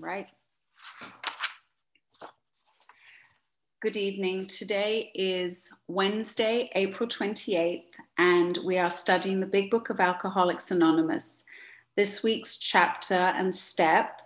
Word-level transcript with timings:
right? 0.00 0.26
Good 3.80 3.96
evening. 3.96 4.46
Today 4.46 5.10
is 5.14 5.70
Wednesday, 5.86 6.70
April 6.74 7.08
28th, 7.08 7.84
and 8.18 8.58
we 8.64 8.78
are 8.78 8.90
studying 8.90 9.40
the 9.40 9.46
Big 9.46 9.70
Book 9.70 9.88
of 9.88 10.00
Alcoholics 10.00 10.70
Anonymous. 10.70 11.44
This 11.96 12.22
week's 12.22 12.58
chapter 12.58 13.14
and 13.14 13.54
step, 13.54 14.20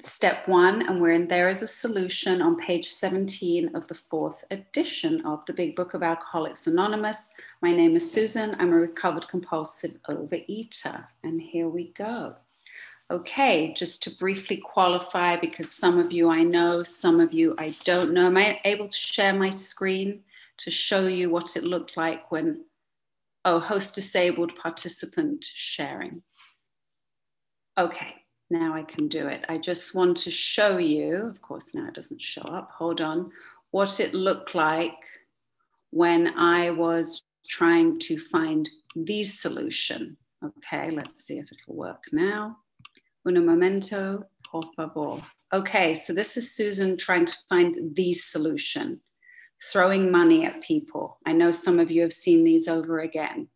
step 0.00 0.46
one, 0.46 0.86
and 0.86 1.00
we're 1.00 1.12
in 1.12 1.28
There 1.28 1.48
is 1.48 1.62
a 1.62 1.66
Solution 1.66 2.42
on 2.42 2.56
page 2.56 2.88
17 2.88 3.74
of 3.74 3.88
the 3.88 3.94
fourth 3.94 4.44
edition 4.50 5.24
of 5.24 5.44
the 5.46 5.54
Big 5.54 5.74
Book 5.76 5.94
of 5.94 6.02
Alcoholics 6.02 6.66
Anonymous. 6.66 7.34
My 7.62 7.74
name 7.74 7.96
is 7.96 8.12
Susan. 8.12 8.54
I'm 8.58 8.72
a 8.72 8.76
recovered 8.76 9.26
compulsive 9.28 9.96
overeater, 10.08 11.06
and 11.24 11.40
here 11.40 11.68
we 11.68 11.92
go. 11.94 12.36
Okay, 13.10 13.74
just 13.76 14.04
to 14.04 14.10
briefly 14.10 14.56
qualify, 14.56 15.34
because 15.34 15.72
some 15.72 15.98
of 15.98 16.12
you 16.12 16.30
I 16.30 16.44
know, 16.44 16.84
some 16.84 17.18
of 17.18 17.32
you 17.32 17.56
I 17.58 17.74
don't 17.84 18.12
know. 18.12 18.26
Am 18.26 18.36
I 18.36 18.60
able 18.64 18.86
to 18.86 18.96
share 18.96 19.32
my 19.32 19.50
screen 19.50 20.22
to 20.58 20.70
show 20.70 21.08
you 21.08 21.28
what 21.28 21.56
it 21.56 21.64
looked 21.64 21.96
like 21.96 22.30
when, 22.30 22.64
oh, 23.44 23.58
host 23.58 23.96
disabled 23.96 24.54
participant 24.54 25.44
sharing? 25.44 26.22
Okay, 27.76 28.14
now 28.48 28.74
I 28.74 28.84
can 28.84 29.08
do 29.08 29.26
it. 29.26 29.44
I 29.48 29.58
just 29.58 29.96
want 29.96 30.16
to 30.18 30.30
show 30.30 30.78
you, 30.78 31.16
of 31.16 31.42
course, 31.42 31.74
now 31.74 31.88
it 31.88 31.94
doesn't 31.94 32.22
show 32.22 32.42
up. 32.42 32.70
Hold 32.76 33.00
on, 33.00 33.32
what 33.72 33.98
it 33.98 34.14
looked 34.14 34.54
like 34.54 34.98
when 35.90 36.38
I 36.38 36.70
was 36.70 37.22
trying 37.48 37.98
to 38.00 38.20
find 38.20 38.70
the 38.94 39.24
solution. 39.24 40.16
Okay, 40.44 40.92
let's 40.92 41.24
see 41.24 41.38
if 41.38 41.50
it'll 41.50 41.74
work 41.74 42.04
now. 42.12 42.56
Un 43.26 43.44
momento, 43.44 44.24
por 44.50 44.64
favor. 44.74 45.22
Okay, 45.52 45.94
so 45.94 46.12
this 46.12 46.36
is 46.36 46.54
Susan 46.54 46.96
trying 46.96 47.26
to 47.26 47.36
find 47.48 47.94
the 47.94 48.12
solution, 48.12 49.00
throwing 49.72 50.10
money 50.10 50.44
at 50.46 50.62
people. 50.62 51.18
I 51.26 51.32
know 51.32 51.50
some 51.50 51.78
of 51.78 51.90
you 51.90 52.02
have 52.02 52.12
seen 52.12 52.44
these 52.44 52.68
over 52.68 53.00
again. 53.00 53.48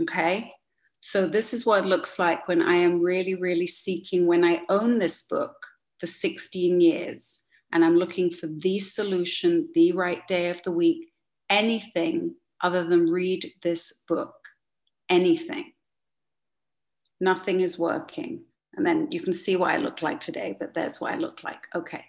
Okay, 0.00 0.52
so 1.00 1.26
this 1.26 1.52
is 1.52 1.66
what 1.66 1.84
it 1.84 1.86
looks 1.86 2.18
like 2.18 2.46
when 2.46 2.62
I 2.62 2.76
am 2.76 3.00
really, 3.00 3.34
really 3.34 3.66
seeking, 3.66 4.26
when 4.26 4.44
I 4.44 4.62
own 4.68 4.98
this 4.98 5.26
book 5.26 5.54
for 5.98 6.06
16 6.06 6.80
years 6.80 7.44
and 7.72 7.84
I'm 7.84 7.96
looking 7.96 8.30
for 8.30 8.46
the 8.46 8.78
solution, 8.78 9.68
the 9.74 9.92
right 9.92 10.26
day 10.28 10.50
of 10.50 10.62
the 10.62 10.72
week, 10.72 11.12
anything 11.50 12.36
other 12.62 12.84
than 12.84 13.10
read 13.10 13.52
this 13.62 14.02
book, 14.08 14.34
anything. 15.08 15.72
Nothing 17.20 17.60
is 17.60 17.78
working. 17.78 18.44
And 18.76 18.84
then 18.84 19.08
you 19.10 19.20
can 19.20 19.32
see 19.32 19.56
what 19.56 19.70
I 19.70 19.76
look 19.76 20.02
like 20.02 20.20
today, 20.20 20.56
but 20.58 20.74
there's 20.74 21.00
what 21.00 21.12
I 21.12 21.16
look 21.16 21.44
like. 21.44 21.68
Okay, 21.74 22.04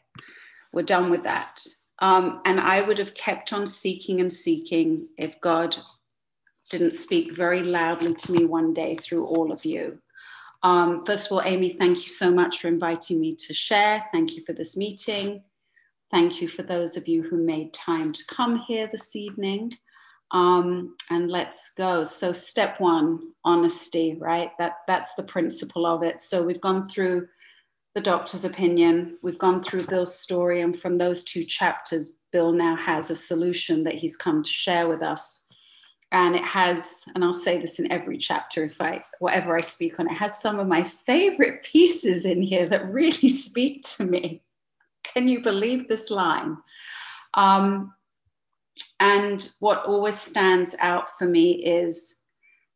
we're 0.74 0.84
done 0.84 1.10
with 1.10 1.24
that. 1.24 1.66
Um, 2.00 2.42
and 2.46 2.60
I 2.60 2.82
would 2.82 2.98
have 2.98 3.14
kept 3.14 3.54
on 3.54 3.66
seeking 3.66 4.20
and 4.20 4.32
seeking 4.32 5.08
if 5.18 5.40
God 5.42 5.76
didn't 6.70 6.92
speak 6.92 7.34
very 7.34 7.64
loudly 7.64 8.14
to 8.14 8.32
me 8.32 8.46
one 8.46 8.74
day 8.74 8.98
through 8.98 9.26
all 9.26 9.52
of 9.52 9.66
you. 9.66 10.00
Um, 10.64 11.06
first 11.06 11.28
of 11.28 11.34
all, 11.34 11.44
Amy, 11.44 11.70
thank 11.70 12.02
you 12.02 12.08
so 12.08 12.34
much 12.34 12.60
for 12.60 12.68
inviting 12.68 13.22
me 13.22 13.36
to 13.36 13.54
share. 13.54 14.06
Thank 14.12 14.36
you 14.36 14.44
for 14.46 14.54
this 14.54 14.76
meeting. 14.76 15.44
Thank 16.12 16.42
you 16.42 16.48
for 16.48 16.64
those 16.64 16.98
of 16.98 17.08
you 17.08 17.24
who 17.24 17.38
made 17.38 17.74
time 17.74 18.12
to 18.14 18.26
come 18.28 18.64
here 18.68 18.88
this 18.88 19.16
evening. 19.16 19.78
Um, 20.36 20.98
and 21.10 21.32
let's 21.32 21.72
go. 21.78 22.04
So 22.04 22.34
step 22.34 22.82
one, 22.82 23.32
honesty, 23.46 24.18
right? 24.20 24.52
That 24.60 24.80
that's 24.86 25.14
the 25.14 25.24
principle 25.24 25.86
of 25.86 26.04
it. 26.04 26.20
So 26.20 26.44
we've 26.44 26.60
gone 26.60 26.86
through 26.86 27.30
the 27.94 28.02
doctor's 28.02 28.44
opinion, 28.44 29.18
we've 29.24 29.40
gone 29.40 29.64
through 29.64 29.88
Bill's 29.88 30.20
story, 30.20 30.60
and 30.60 30.78
from 30.78 30.98
those 30.98 31.24
two 31.24 31.46
chapters, 31.46 32.20
Bill 32.34 32.52
now 32.52 32.76
has 32.76 33.10
a 33.10 33.16
solution 33.16 33.86
that 33.86 33.94
he's 33.94 34.18
come 34.18 34.44
to 34.44 34.50
share 34.50 34.90
with 34.90 35.02
us. 35.02 35.46
And 36.12 36.36
it 36.36 36.44
has, 36.44 37.06
and 37.16 37.24
I'll 37.24 37.32
say 37.32 37.58
this 37.62 37.80
in 37.80 37.90
every 37.90 38.18
chapter 38.18 38.66
if 38.66 38.82
I 38.82 39.06
whatever 39.20 39.56
I 39.56 39.62
speak 39.62 40.02
on, 40.02 40.12
it 40.12 40.16
has 40.16 40.42
some 40.42 40.60
of 40.60 40.68
my 40.68 40.84
favorite 40.84 41.64
pieces 41.72 42.26
in 42.26 42.42
here 42.42 42.68
that 42.68 42.92
really 42.92 43.30
speak 43.30 43.84
to 43.96 44.04
me. 44.04 44.44
Can 45.06 45.30
you 45.30 45.42
believe 45.42 45.88
this 45.88 46.12
line? 46.12 46.58
Um, 47.36 47.94
and 49.00 49.50
what 49.60 49.86
always 49.86 50.20
stands 50.20 50.76
out 50.80 51.08
for 51.18 51.28
me 51.28 51.66
is 51.66 52.22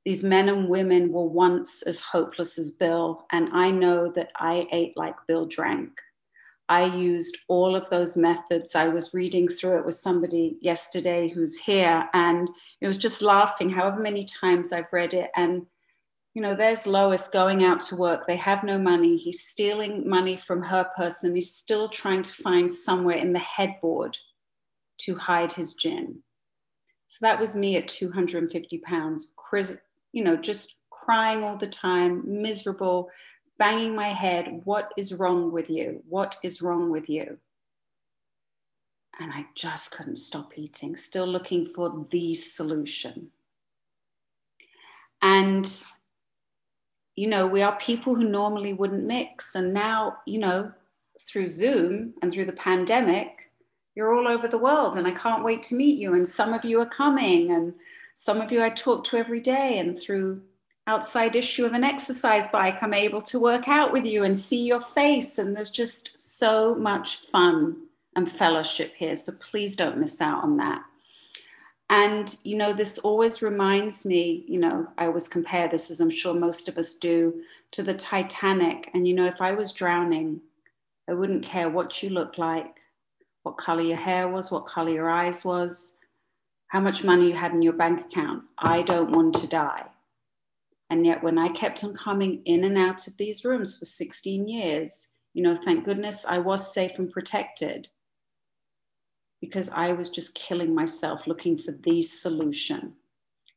these 0.05 0.23
men 0.23 0.49
and 0.49 0.69
women 0.69 1.11
were 1.11 1.27
once 1.27 1.81
as 1.83 1.99
hopeless 1.99 2.57
as 2.57 2.71
Bill. 2.71 3.25
And 3.31 3.49
I 3.49 3.69
know 3.71 4.11
that 4.13 4.31
I 4.37 4.67
ate 4.71 4.95
like 4.97 5.15
Bill 5.27 5.45
drank. 5.45 5.91
I 6.69 6.85
used 6.85 7.37
all 7.47 7.75
of 7.75 7.89
those 7.89 8.15
methods. 8.15 8.75
I 8.75 8.87
was 8.87 9.13
reading 9.13 9.47
through 9.47 9.79
it 9.79 9.85
with 9.85 9.95
somebody 9.95 10.57
yesterday 10.61 11.27
who's 11.27 11.57
here, 11.57 12.07
and 12.13 12.47
it 12.79 12.87
was 12.87 12.97
just 12.97 13.23
laughing 13.23 13.71
however 13.71 13.99
many 13.99 14.23
times 14.25 14.71
I've 14.71 14.93
read 14.93 15.15
it. 15.15 15.31
And, 15.35 15.65
you 16.35 16.43
know, 16.43 16.53
there's 16.53 16.85
Lois 16.85 17.27
going 17.27 17.63
out 17.63 17.81
to 17.81 17.95
work. 17.95 18.27
They 18.27 18.35
have 18.35 18.63
no 18.63 18.77
money. 18.77 19.17
He's 19.17 19.47
stealing 19.47 20.07
money 20.07 20.37
from 20.37 20.61
her 20.61 20.87
person. 20.95 21.33
He's 21.33 21.55
still 21.55 21.87
trying 21.87 22.21
to 22.21 22.31
find 22.31 22.69
somewhere 22.69 23.17
in 23.17 23.33
the 23.33 23.39
headboard 23.39 24.15
to 24.99 25.15
hide 25.15 25.51
his 25.51 25.73
gin. 25.73 26.19
So 27.07 27.25
that 27.25 27.39
was 27.39 27.55
me 27.55 27.75
at 27.77 27.87
250 27.87 28.77
pounds, 28.79 29.33
you 30.11 30.23
know, 30.23 30.35
just 30.35 30.79
crying 30.91 31.43
all 31.43 31.57
the 31.57 31.67
time, 31.67 32.23
miserable, 32.25 33.09
banging 33.57 33.95
my 33.95 34.09
head. 34.09 34.61
What 34.63 34.91
is 34.97 35.13
wrong 35.13 35.51
with 35.51 35.69
you? 35.69 36.03
What 36.07 36.37
is 36.43 36.61
wrong 36.61 36.91
with 36.91 37.09
you? 37.09 37.35
And 39.19 39.33
I 39.33 39.47
just 39.55 39.91
couldn't 39.91 40.17
stop 40.17 40.57
eating, 40.57 40.95
still 40.95 41.27
looking 41.27 41.65
for 41.65 42.05
the 42.09 42.33
solution. 42.33 43.31
And, 45.21 45.83
you 47.15 47.27
know, 47.27 47.45
we 47.45 47.61
are 47.61 47.75
people 47.77 48.15
who 48.15 48.23
normally 48.23 48.73
wouldn't 48.73 49.03
mix. 49.03 49.55
And 49.55 49.73
now, 49.73 50.17
you 50.25 50.39
know, 50.39 50.71
through 51.27 51.47
Zoom 51.47 52.13
and 52.21 52.31
through 52.31 52.45
the 52.45 52.53
pandemic, 52.53 53.48
you're 53.99 54.15
all 54.15 54.29
over 54.29 54.47
the 54.47 54.57
world 54.57 54.95
and 54.95 55.05
I 55.05 55.11
can't 55.11 55.43
wait 55.43 55.61
to 55.63 55.75
meet 55.75 55.99
you. 55.99 56.13
And 56.13 56.25
some 56.25 56.53
of 56.53 56.63
you 56.63 56.79
are 56.79 56.85
coming, 56.85 57.51
and 57.51 57.73
some 58.15 58.39
of 58.39 58.49
you 58.49 58.63
I 58.63 58.69
talk 58.69 59.03
to 59.05 59.17
every 59.17 59.41
day. 59.41 59.79
And 59.79 59.99
through 59.99 60.41
outside 60.87 61.35
issue 61.35 61.65
of 61.65 61.73
an 61.73 61.83
exercise 61.83 62.47
bike, 62.47 62.81
I'm 62.81 62.93
able 62.93 63.19
to 63.19 63.41
work 63.41 63.67
out 63.67 63.91
with 63.91 64.05
you 64.05 64.23
and 64.23 64.37
see 64.37 64.63
your 64.63 64.79
face. 64.79 65.37
And 65.37 65.53
there's 65.53 65.69
just 65.69 66.17
so 66.17 66.75
much 66.75 67.17
fun 67.17 67.75
and 68.15 68.31
fellowship 68.31 68.93
here. 68.95 69.15
So 69.15 69.33
please 69.33 69.75
don't 69.75 69.97
miss 69.97 70.21
out 70.21 70.45
on 70.45 70.55
that. 70.55 70.81
And, 71.89 72.33
you 72.45 72.55
know, 72.55 72.71
this 72.71 72.99
always 72.99 73.41
reminds 73.41 74.05
me, 74.05 74.45
you 74.47 74.61
know, 74.61 74.87
I 74.97 75.07
always 75.07 75.27
compare 75.27 75.67
this, 75.67 75.91
as 75.91 75.99
I'm 75.99 76.09
sure 76.09 76.33
most 76.33 76.69
of 76.69 76.77
us 76.77 76.95
do, 76.95 77.41
to 77.71 77.83
the 77.83 77.95
Titanic. 77.95 78.91
And, 78.93 79.05
you 79.05 79.13
know, 79.13 79.25
if 79.25 79.41
I 79.41 79.51
was 79.51 79.73
drowning, 79.73 80.39
I 81.09 81.13
wouldn't 81.13 81.43
care 81.43 81.69
what 81.69 82.01
you 82.01 82.11
look 82.11 82.37
like 82.37 82.78
what 83.49 83.57
color 83.57 83.81
your 83.81 83.97
hair 83.97 84.27
was, 84.27 84.51
what 84.51 84.67
color 84.67 84.91
your 84.91 85.09
eyes 85.09 85.43
was, 85.43 85.97
how 86.67 86.79
much 86.79 87.03
money 87.03 87.29
you 87.29 87.33
had 87.33 87.51
in 87.51 87.63
your 87.63 87.73
bank 87.73 87.99
account. 88.01 88.43
I 88.59 88.83
don't 88.83 89.09
want 89.09 89.33
to 89.37 89.47
die. 89.47 89.87
And 90.91 91.03
yet, 91.03 91.23
when 91.23 91.39
I 91.39 91.49
kept 91.49 91.83
on 91.83 91.95
coming 91.95 92.43
in 92.45 92.63
and 92.63 92.77
out 92.77 93.07
of 93.07 93.17
these 93.17 93.43
rooms 93.43 93.79
for 93.79 93.85
16 93.85 94.47
years, 94.47 95.11
you 95.33 95.41
know, 95.41 95.57
thank 95.57 95.83
goodness 95.83 96.27
I 96.27 96.37
was 96.37 96.71
safe 96.71 96.91
and 96.99 97.09
protected 97.09 97.87
because 99.41 99.69
I 99.71 99.93
was 99.93 100.11
just 100.11 100.35
killing 100.35 100.75
myself 100.75 101.25
looking 101.25 101.57
for 101.57 101.71
the 101.71 102.03
solution, 102.03 102.93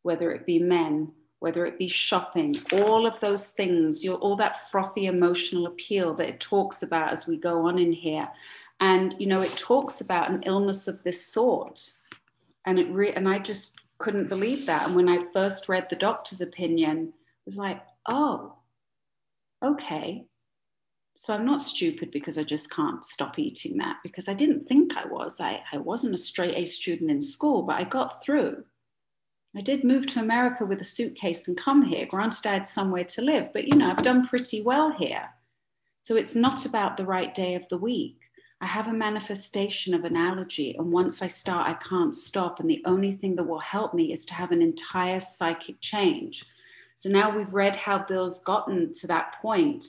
whether 0.05 0.31
it 0.31 0.47
be 0.47 0.59
men, 0.59 1.13
whether 1.41 1.67
it 1.67 1.79
be 1.79 1.89
shopping, 1.89 2.57
all 2.73 3.07
of 3.07 3.21
those 3.21 3.51
things, 3.51 4.09
all 4.09 4.37
that 4.37 4.71
frothy 4.71 5.05
emotional 5.05 5.67
appeal 5.67 6.15
that 6.15 6.29
it 6.29 6.41
talks 6.41 6.83
about 6.83 7.13
as 7.13 7.27
we 7.27 7.37
go 7.37 7.67
on 7.67 7.79
in 7.79 7.93
here. 7.93 8.29
And, 8.81 9.15
you 9.19 9.27
know, 9.27 9.41
it 9.41 9.57
talks 9.57 10.01
about 10.01 10.31
an 10.31 10.43
illness 10.45 10.89
of 10.89 11.03
this 11.03 11.25
sort. 11.25 11.93
And 12.67 12.79
it 12.79 12.91
re- 12.91 13.13
and 13.13 13.29
I 13.29 13.39
just 13.39 13.79
couldn't 13.99 14.29
believe 14.29 14.67
that. 14.67 14.87
And 14.87 14.97
when 14.97 15.09
I 15.09 15.25
first 15.33 15.69
read 15.69 15.87
the 15.89 15.97
doctor's 15.97 16.41
opinion, 16.41 17.09
it 17.09 17.47
was 17.47 17.57
like, 17.57 17.81
oh, 18.11 18.57
okay. 19.65 20.27
So 21.15 21.35
I'm 21.35 21.45
not 21.45 21.61
stupid 21.61 22.11
because 22.11 22.39
I 22.39 22.43
just 22.43 22.71
can't 22.71 23.05
stop 23.05 23.39
eating 23.39 23.77
that 23.79 23.99
because 24.03 24.29
I 24.29 24.35
didn't 24.35 24.67
think 24.67 24.97
I 24.97 25.07
was. 25.07 25.41
I, 25.41 25.63
I 25.73 25.79
wasn't 25.79 26.15
a 26.15 26.19
straight 26.19 26.57
A 26.57 26.65
student 26.65 27.11
in 27.11 27.21
school, 27.21 27.63
but 27.63 27.79
I 27.79 27.85
got 27.85 28.25
through. 28.25 28.63
I 29.55 29.61
did 29.61 29.85
move 29.85 30.07
to 30.09 30.21
America 30.21 30.65
with 30.65 30.81
a 30.81 30.85
suitcase 30.85 31.47
and 31.47 31.57
come 31.57 31.83
here. 31.83 32.07
Granted, 32.07 32.47
I 32.47 32.55
had 32.55 32.67
somewhere 32.67 33.05
to 33.05 33.23
live, 33.23 33.53
but 33.53 33.69
you 33.69 33.77
know, 33.77 33.91
I've 33.91 34.03
done 34.03 34.27
pretty 34.27 34.63
well 34.63 34.91
here. 34.91 35.29
So 36.01 36.17
it's 36.17 36.35
not 36.35 36.65
about 36.65 36.97
the 36.97 37.05
right 37.05 37.35
day 37.35 37.55
of 37.55 37.69
the 37.69 37.79
week. 37.79 38.19
I 38.63 38.67
have 38.67 38.87
a 38.87 38.93
manifestation 38.93 39.93
of 39.93 40.05
an 40.05 40.17
allergy. 40.17 40.77
And 40.79 40.93
once 40.93 41.21
I 41.21 41.27
start, 41.27 41.69
I 41.69 41.75
can't 41.75 42.15
stop. 42.15 42.61
And 42.61 42.71
the 42.71 42.81
only 42.87 43.17
thing 43.17 43.35
that 43.37 43.43
will 43.43 43.59
help 43.59 43.93
me 43.93 44.13
is 44.13 44.25
to 44.27 44.35
have 44.35 44.53
an 44.53 44.63
entire 44.63 45.19
psychic 45.19 45.81
change. 45.81 46.45
So 46.95 47.11
now 47.11 47.37
we've 47.37 47.53
read 47.53 47.75
how 47.75 48.05
Bill's 48.07 48.45
gotten 48.45 48.95
to 48.95 49.09
that 49.09 49.35
point. 49.43 49.85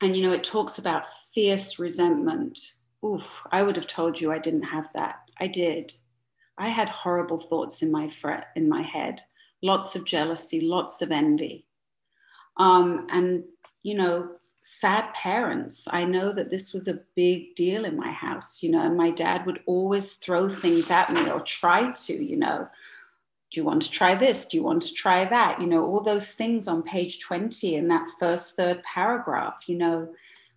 And, 0.00 0.16
you 0.16 0.24
know, 0.24 0.32
it 0.32 0.42
talks 0.42 0.78
about 0.78 1.06
fierce 1.32 1.78
resentment. 1.78 2.58
Oof, 3.04 3.42
I 3.52 3.62
would 3.62 3.76
have 3.76 3.86
told 3.86 4.20
you 4.20 4.32
I 4.32 4.40
didn't 4.40 4.64
have 4.64 4.92
that. 4.94 5.20
I 5.38 5.46
did. 5.46 5.94
I 6.58 6.68
had 6.68 6.88
horrible 6.88 7.38
thoughts 7.38 7.80
in 7.80 7.92
my 7.92 8.10
fret, 8.10 8.48
in 8.56 8.68
my 8.68 8.82
head, 8.82 9.22
lots 9.62 9.94
of 9.94 10.04
jealousy, 10.04 10.62
lots 10.62 11.00
of 11.00 11.12
envy. 11.12 11.66
Um, 12.56 13.06
and, 13.10 13.44
you 13.84 13.94
know, 13.94 14.30
sad 14.62 15.12
parents. 15.12 15.88
I 15.90 16.04
know 16.04 16.32
that 16.32 16.48
this 16.48 16.72
was 16.72 16.86
a 16.86 17.00
big 17.16 17.54
deal 17.56 17.84
in 17.84 17.96
my 17.96 18.12
house, 18.12 18.62
you 18.62 18.70
know, 18.70 18.80
and 18.80 18.96
my 18.96 19.10
dad 19.10 19.44
would 19.44 19.60
always 19.66 20.14
throw 20.14 20.48
things 20.48 20.90
at 20.90 21.12
me 21.12 21.28
or 21.28 21.40
try 21.40 21.90
to, 21.90 22.12
you 22.12 22.36
know. 22.36 22.68
Do 23.50 23.60
you 23.60 23.64
want 23.64 23.82
to 23.82 23.90
try 23.90 24.14
this? 24.14 24.46
Do 24.46 24.56
you 24.56 24.62
want 24.62 24.82
to 24.84 24.94
try 24.94 25.26
that? 25.26 25.60
You 25.60 25.66
know, 25.66 25.84
all 25.84 26.00
those 26.00 26.32
things 26.32 26.68
on 26.68 26.82
page 26.82 27.20
20 27.20 27.74
in 27.74 27.88
that 27.88 28.08
first 28.18 28.56
third 28.56 28.82
paragraph, 28.84 29.64
you 29.66 29.76
know, 29.76 30.08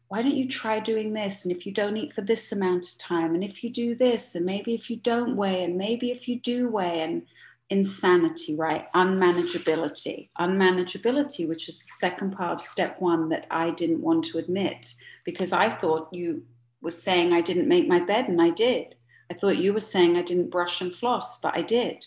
why 0.07 0.21
don't 0.21 0.37
you 0.37 0.47
try 0.47 0.79
doing 0.79 1.11
this? 1.11 1.43
And 1.43 1.53
if 1.53 1.65
you 1.65 1.73
don't 1.73 1.97
eat 1.97 2.13
for 2.13 2.21
this 2.21 2.51
amount 2.51 2.91
of 2.91 2.97
time, 2.99 3.33
and 3.33 3.43
if 3.43 3.63
you 3.63 3.69
do 3.69 3.95
this, 3.95 4.35
and 4.35 4.45
maybe 4.45 4.75
if 4.75 4.89
you 4.89 4.97
don't 4.97 5.35
weigh, 5.35 5.63
and 5.63 5.77
maybe 5.77 6.11
if 6.11 6.27
you 6.27 6.39
do 6.39 6.69
weigh, 6.69 7.01
and 7.01 7.23
insanity, 7.69 8.55
right? 8.55 8.91
Unmanageability. 8.93 10.29
Unmanageability, 10.39 11.47
which 11.47 11.67
is 11.67 11.79
the 11.79 11.85
second 11.85 12.31
part 12.31 12.53
of 12.53 12.61
step 12.61 13.01
one 13.01 13.29
that 13.29 13.47
I 13.49 13.71
didn't 13.71 14.01
want 14.01 14.25
to 14.25 14.37
admit 14.37 14.93
because 15.23 15.51
I 15.51 15.69
thought 15.69 16.13
you 16.13 16.43
were 16.81 16.91
saying 16.91 17.33
I 17.33 17.41
didn't 17.41 17.67
make 17.67 17.87
my 17.87 17.99
bed 17.99 18.29
and 18.29 18.41
I 18.41 18.51
did. 18.51 18.95
I 19.31 19.33
thought 19.33 19.57
you 19.57 19.73
were 19.73 19.79
saying 19.79 20.15
I 20.15 20.21
didn't 20.21 20.51
brush 20.51 20.81
and 20.81 20.95
floss, 20.95 21.41
but 21.41 21.55
I 21.55 21.63
did. 21.63 22.05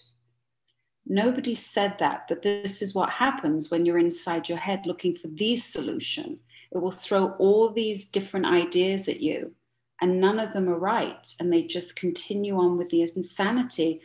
Nobody 1.04 1.54
said 1.54 1.96
that, 1.98 2.26
but 2.28 2.42
this 2.42 2.82
is 2.82 2.94
what 2.94 3.10
happens 3.10 3.70
when 3.70 3.84
you're 3.84 3.98
inside 3.98 4.48
your 4.48 4.58
head 4.58 4.86
looking 4.86 5.14
for 5.14 5.28
the 5.28 5.56
solution. 5.56 6.38
It 6.70 6.78
will 6.78 6.90
throw 6.90 7.30
all 7.38 7.70
these 7.70 8.10
different 8.10 8.46
ideas 8.46 9.08
at 9.08 9.20
you, 9.20 9.54
and 10.02 10.20
none 10.20 10.38
of 10.38 10.52
them 10.52 10.68
are 10.68 10.78
right. 10.78 11.26
And 11.40 11.50
they 11.50 11.62
just 11.62 11.96
continue 11.96 12.58
on 12.58 12.76
with 12.76 12.90
the 12.90 13.00
insanity 13.00 14.00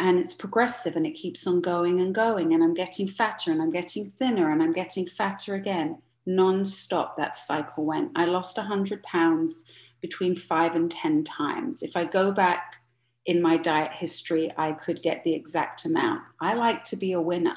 and 0.00 0.18
it's 0.18 0.34
progressive 0.34 0.96
and 0.96 1.06
it 1.06 1.12
keeps 1.12 1.46
on 1.46 1.60
going 1.60 2.00
and 2.00 2.14
going 2.14 2.52
and 2.54 2.62
i'm 2.62 2.74
getting 2.74 3.08
fatter 3.08 3.50
and 3.50 3.62
i'm 3.62 3.70
getting 3.70 4.08
thinner 4.08 4.50
and 4.50 4.62
i'm 4.62 4.72
getting 4.72 5.06
fatter 5.06 5.54
again 5.54 5.98
non-stop 6.26 7.16
that 7.16 7.34
cycle 7.34 7.84
went 7.84 8.10
i 8.16 8.24
lost 8.24 8.56
100 8.56 9.02
pounds 9.02 9.68
between 10.00 10.36
five 10.36 10.74
and 10.74 10.90
ten 10.90 11.22
times 11.24 11.82
if 11.82 11.96
i 11.96 12.04
go 12.04 12.32
back 12.32 12.76
in 13.26 13.40
my 13.40 13.56
diet 13.56 13.92
history 13.92 14.52
i 14.56 14.72
could 14.72 15.02
get 15.02 15.22
the 15.24 15.32
exact 15.32 15.84
amount 15.84 16.20
i 16.40 16.54
like 16.54 16.82
to 16.84 16.96
be 16.96 17.12
a 17.12 17.20
winner 17.20 17.56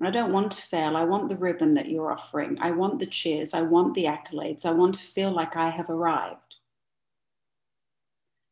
I 0.00 0.10
don't 0.10 0.32
want 0.32 0.52
to 0.52 0.62
fail. 0.62 0.96
I 0.96 1.04
want 1.04 1.28
the 1.28 1.36
ribbon 1.36 1.74
that 1.74 1.88
you're 1.88 2.12
offering. 2.12 2.58
I 2.60 2.70
want 2.70 3.00
the 3.00 3.06
cheers. 3.06 3.52
I 3.52 3.62
want 3.62 3.94
the 3.94 4.04
accolades. 4.04 4.64
I 4.64 4.70
want 4.70 4.94
to 4.94 5.02
feel 5.02 5.32
like 5.32 5.56
I 5.56 5.70
have 5.70 5.90
arrived. 5.90 6.54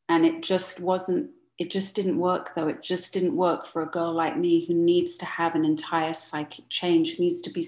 And 0.08 0.26
it 0.26 0.42
just 0.42 0.80
wasn't 0.80 1.30
it 1.58 1.70
just 1.70 1.96
didn't 1.96 2.18
work 2.18 2.54
though. 2.54 2.68
It 2.68 2.82
just 2.82 3.12
didn't 3.14 3.36
work 3.36 3.66
for 3.66 3.82
a 3.82 3.86
girl 3.86 4.10
like 4.10 4.36
me 4.36 4.66
who 4.66 4.74
needs 4.74 5.16
to 5.18 5.24
have 5.24 5.54
an 5.54 5.64
entire 5.64 6.12
psychic 6.12 6.68
change 6.68 7.18
needs 7.18 7.40
to 7.42 7.50
be 7.50 7.64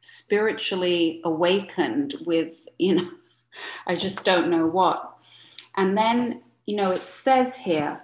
spiritually 0.00 1.20
awakened 1.24 2.14
with 2.24 2.68
you 2.78 2.94
know 2.94 3.10
i 3.86 3.94
just 3.94 4.24
don't 4.24 4.50
know 4.50 4.66
what. 4.66 5.18
And 5.76 5.96
then 5.96 6.42
you 6.64 6.76
know 6.76 6.92
it 6.92 7.02
says 7.02 7.58
here 7.58 8.00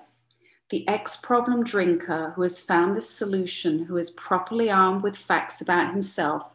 the 0.69 0.87
ex 0.89 1.17
problem 1.17 1.65
drinker 1.65 2.33
who 2.37 2.43
has 2.43 2.61
found 2.61 2.97
the 2.97 3.03
solution 3.03 3.85
who 3.85 3.97
is 3.97 4.11
properly 4.13 4.71
armed 4.71 5.03
with 5.03 5.17
facts 5.17 5.61
about 5.63 5.93
himself. 5.93 6.47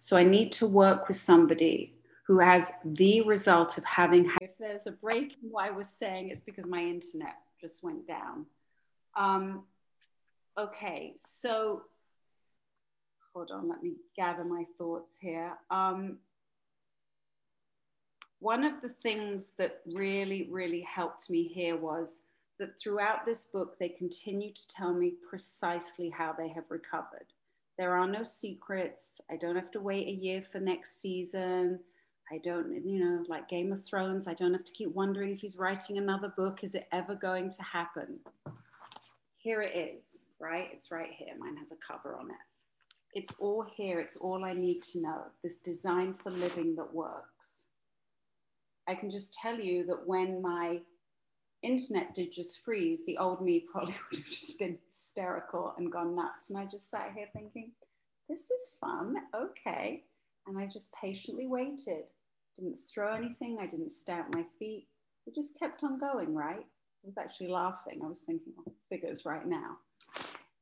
So 0.00 0.16
i 0.16 0.22
need 0.22 0.52
to 0.52 0.66
work 0.66 1.08
with 1.08 1.16
somebody 1.16 1.94
who 2.26 2.38
has 2.40 2.72
the 2.84 3.22
result 3.22 3.78
of 3.78 3.84
having 3.84 4.30
if 4.42 4.50
there's 4.58 4.86
a 4.86 4.92
break 4.92 5.36
in 5.42 5.48
what 5.48 5.64
i 5.64 5.70
was 5.70 5.88
saying 5.88 6.28
it's 6.28 6.40
because 6.40 6.66
my 6.66 6.82
internet 6.82 7.36
just 7.60 7.82
went 7.82 8.06
down. 8.06 8.46
Um, 9.16 9.64
okay, 10.58 11.14
so 11.16 11.82
hold 13.32 13.50
on, 13.50 13.68
let 13.68 13.82
me 13.82 13.94
gather 14.16 14.44
my 14.44 14.64
thoughts 14.76 15.16
here. 15.20 15.52
Um, 15.70 16.18
one 18.40 18.64
of 18.64 18.80
the 18.82 18.94
things 19.02 19.52
that 19.58 19.80
really, 19.86 20.48
really 20.50 20.82
helped 20.82 21.28
me 21.28 21.44
here 21.44 21.76
was 21.76 22.22
that 22.58 22.78
throughout 22.80 23.24
this 23.24 23.46
book, 23.46 23.78
they 23.78 23.88
continue 23.88 24.52
to 24.52 24.68
tell 24.68 24.92
me 24.92 25.14
precisely 25.28 26.08
how 26.10 26.32
they 26.36 26.48
have 26.48 26.64
recovered. 26.68 27.26
There 27.78 27.96
are 27.96 28.08
no 28.08 28.22
secrets. 28.22 29.20
I 29.30 29.36
don't 29.36 29.56
have 29.56 29.70
to 29.72 29.80
wait 29.80 30.08
a 30.08 30.12
year 30.12 30.42
for 30.50 30.58
next 30.58 31.00
season. 31.00 31.80
I 32.30 32.38
don't, 32.38 32.84
you 32.84 33.04
know, 33.04 33.24
like 33.28 33.48
Game 33.48 33.72
of 33.72 33.84
Thrones, 33.84 34.28
I 34.28 34.34
don't 34.34 34.52
have 34.52 34.64
to 34.64 34.72
keep 34.72 34.94
wondering 34.94 35.32
if 35.32 35.40
he's 35.40 35.58
writing 35.58 35.96
another 35.96 36.32
book. 36.36 36.62
Is 36.62 36.74
it 36.74 36.86
ever 36.92 37.14
going 37.14 37.50
to 37.50 37.62
happen? 37.62 38.18
Here 39.38 39.62
it 39.62 39.74
is, 39.74 40.26
right? 40.38 40.68
It's 40.72 40.90
right 40.90 41.10
here. 41.16 41.34
Mine 41.38 41.56
has 41.56 41.72
a 41.72 41.76
cover 41.76 42.16
on 42.16 42.30
it. 42.30 42.36
It's 43.14 43.34
all 43.38 43.64
here. 43.74 43.98
It's 44.00 44.16
all 44.16 44.44
I 44.44 44.52
need 44.52 44.82
to 44.92 45.00
know. 45.00 45.22
This 45.42 45.58
design 45.58 46.12
for 46.12 46.30
living 46.30 46.76
that 46.76 46.92
works. 46.92 47.64
I 48.86 48.94
can 48.94 49.10
just 49.10 49.34
tell 49.34 49.58
you 49.58 49.86
that 49.86 50.06
when 50.06 50.42
my 50.42 50.80
internet 51.62 52.14
did 52.14 52.32
just 52.32 52.62
freeze, 52.62 53.04
the 53.06 53.16
old 53.16 53.40
me 53.40 53.64
probably 53.72 53.94
would 54.10 54.20
have 54.20 54.28
just 54.28 54.58
been 54.58 54.76
hysterical 54.90 55.72
and 55.78 55.90
gone 55.90 56.14
nuts. 56.14 56.50
And 56.50 56.58
I 56.58 56.66
just 56.66 56.90
sat 56.90 57.12
here 57.16 57.28
thinking, 57.32 57.70
this 58.28 58.50
is 58.50 58.74
fun. 58.80 59.14
Okay. 59.34 60.04
And 60.46 60.58
I 60.58 60.66
just 60.66 60.92
patiently 60.92 61.46
waited 61.46 62.04
didn't 62.58 62.78
throw 62.92 63.14
anything, 63.14 63.58
I 63.60 63.66
didn't 63.66 63.90
stamp 63.90 64.34
my 64.34 64.44
feet. 64.58 64.86
It 65.26 65.34
just 65.34 65.58
kept 65.58 65.84
on 65.84 65.98
going, 65.98 66.34
right? 66.34 66.64
I 66.64 67.06
was 67.06 67.18
actually 67.18 67.48
laughing. 67.48 68.00
I 68.04 68.08
was 68.08 68.22
thinking, 68.22 68.52
oh, 68.58 68.72
figures 68.88 69.24
right 69.24 69.46
now. 69.46 69.78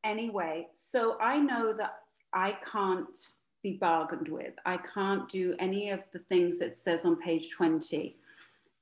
Anyway, 0.04 0.68
so 0.72 1.18
I 1.20 1.38
know 1.38 1.72
that 1.72 2.00
I 2.32 2.56
can't 2.70 3.18
be 3.62 3.72
bargained 3.72 4.28
with. 4.28 4.54
I 4.64 4.76
can't 4.76 5.28
do 5.28 5.54
any 5.58 5.90
of 5.90 6.00
the 6.12 6.18
things 6.18 6.58
that 6.58 6.76
says 6.76 7.06
on 7.06 7.16
page 7.16 7.50
20. 7.50 8.16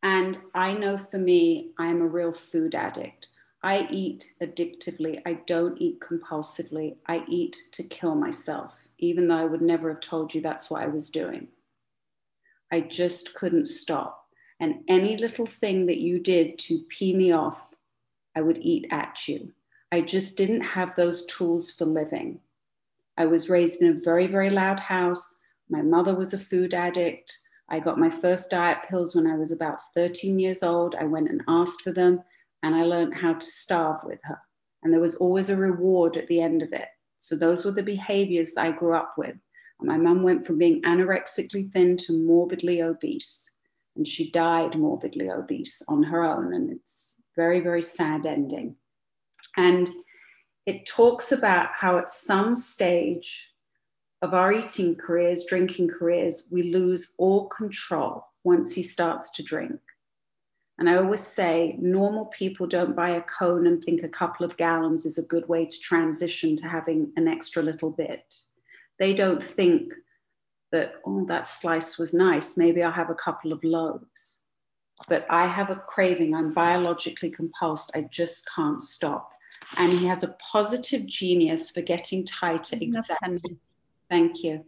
And 0.03 0.39
I 0.55 0.75
know 0.75 0.99
for 0.99 1.19
me, 1.19 1.71
I'm 1.79 2.03
a 2.03 2.07
real 2.07 2.33
food 2.33 2.75
addict. 2.75 3.29
I 3.63 3.89
eat 3.91 4.35
addictively. 4.43 5.23
I 5.25 5.35
don't 5.47 5.81
eat 5.81 6.01
compulsively. 6.01 6.97
I 7.07 7.25
eat 7.29 7.57
to 7.73 7.83
kill 7.85 8.15
myself, 8.15 8.89
even 8.99 9.29
though 9.29 9.39
I 9.39 9.47
would 9.47 9.63
never 9.63 9.89
have 9.89 10.01
told 10.01 10.35
you 10.35 10.43
that's 10.43 10.69
what 10.69 10.83
I 10.83 10.87
was 10.87 11.09
doing. 11.09 11.49
I 12.75 12.81
just 12.81 13.37
couldn't 13.37 13.67
stop. 13.67 14.27
And 14.59 14.83
any 14.89 15.17
little 15.17 15.47
thing 15.47 15.87
that 15.87 16.01
you 16.01 16.19
did 16.19 16.59
to 16.59 16.83
pee 16.89 17.15
me 17.15 17.31
off, 17.31 17.73
I 18.35 18.41
would 18.41 18.59
eat 18.59 18.89
at 18.91 19.29
you. 19.29 19.53
I 19.93 20.01
just 20.01 20.37
didn't 20.37 20.63
have 20.63 20.97
those 20.97 21.25
tools 21.27 21.71
for 21.71 21.85
living. 21.85 22.41
I 23.17 23.27
was 23.27 23.49
raised 23.49 23.81
in 23.81 23.91
a 23.91 24.01
very, 24.05 24.27
very 24.27 24.51
loud 24.51 24.81
house. 24.81 25.39
My 25.71 25.83
mother 25.83 26.17
was 26.17 26.35
a 26.35 26.39
food 26.39 26.75
addict. 26.75 27.39
I 27.69 27.79
got 27.79 27.97
my 27.97 28.11
first 28.11 28.51
diet 28.51 28.79
pills 28.91 29.15
when 29.15 29.29
I 29.29 29.37
was 29.37 29.53
about 29.53 29.79
13 29.95 30.41
years 30.41 30.65
old. 30.65 30.97
I 30.97 31.05
went 31.05 31.31
and 31.31 31.43
asked 31.47 31.83
for 31.83 31.93
them, 31.93 32.25
and 32.65 32.75
I 32.75 32.83
learned 32.83 33.15
how 33.15 33.35
to 33.35 33.47
starve 33.47 34.01
with 34.03 34.19
her. 34.25 34.41
And 34.83 34.93
there 34.93 35.01
was 35.01 35.15
always 35.15 35.49
a 35.49 35.57
reward 35.57 36.17
at 36.17 36.27
the 36.27 36.43
end 36.43 36.61
of 36.61 36.73
it. 36.73 36.89
So, 37.19 37.37
those 37.37 37.65
were 37.65 37.71
the 37.71 37.85
behaviors 37.85 38.55
that 38.55 38.67
I 38.67 38.73
grew 38.73 38.97
up 38.97 39.15
with. 39.17 39.37
My 39.81 39.97
mum 39.97 40.23
went 40.23 40.47
from 40.47 40.59
being 40.59 40.83
anorexically 40.83 41.71
thin 41.73 41.97
to 41.99 42.13
morbidly 42.13 42.83
obese, 42.83 43.53
and 43.97 44.07
she 44.07 44.31
died 44.31 44.77
morbidly 44.77 45.31
obese 45.31 45.83
on 45.89 46.03
her 46.03 46.23
own. 46.25 46.55
And 46.55 46.71
it's 46.71 47.21
very, 47.37 47.61
very 47.61 47.83
sad 47.83 48.27
ending. 48.27 48.77
And 49.57 49.89
it 50.67 50.87
talks 50.87 51.33
about 51.33 51.69
how 51.73 51.99
at 51.99 52.09
some 52.09 52.57
stage 52.57 53.49
of 54.23 54.33
our 54.33 54.53
eating 54.53 54.97
careers, 54.97 55.45
drinking 55.47 55.89
careers, 55.89 56.49
we 56.51 56.73
lose 56.73 57.15
all 57.19 57.49
control 57.49 58.25
once 58.43 58.75
he 58.75 58.83
starts 58.83 59.31
to 59.33 59.43
drink. 59.43 59.79
And 60.79 60.89
I 60.89 60.97
always 60.97 61.21
say 61.21 61.77
normal 61.79 62.27
people 62.27 62.67
don't 62.67 62.97
buy 62.97 63.11
a 63.11 63.23
cone 63.23 63.67
and 63.67 63.83
think 63.83 64.03
a 64.03 64.09
couple 64.09 64.45
of 64.45 64.57
gallons 64.57 65.07
is 65.07 65.19
a 65.19 65.23
good 65.23 65.49
way 65.49 65.67
to 65.67 65.81
transition 65.81 66.57
to 66.57 66.69
having 66.69 67.13
an 67.17 67.29
extra 67.29 67.63
little 67.63 67.91
bit. 67.91 68.35
They 68.99 69.15
don't 69.15 69.43
think 69.43 69.93
that, 70.73 70.95
oh, 71.07 71.25
that 71.27 71.47
slice 71.47 71.99
was 71.99 72.15
nice. 72.15 72.57
Maybe 72.57 72.83
I'll 72.83 72.93
have 72.93 73.11
a 73.11 73.15
couple 73.15 73.53
of 73.53 73.63
loaves. 73.65 74.43
But 75.09 75.27
I 75.29 75.47
have 75.47 75.71
a 75.71 75.77
craving. 75.77 76.35
I'm 76.35 76.53
biologically 76.53 77.31
compulsed. 77.31 77.91
I 77.95 78.03
just 78.11 78.49
can't 78.55 78.81
stop. 78.81 79.33
And 79.77 79.93
he 79.93 80.07
has 80.07 80.23
a 80.23 80.37
positive 80.53 81.07
genius 81.07 81.71
for 81.71 81.81
getting 81.81 82.25
tighter. 82.25 82.77
Exactly. 82.81 83.59
Thank 84.09 84.43
you. 84.45 84.65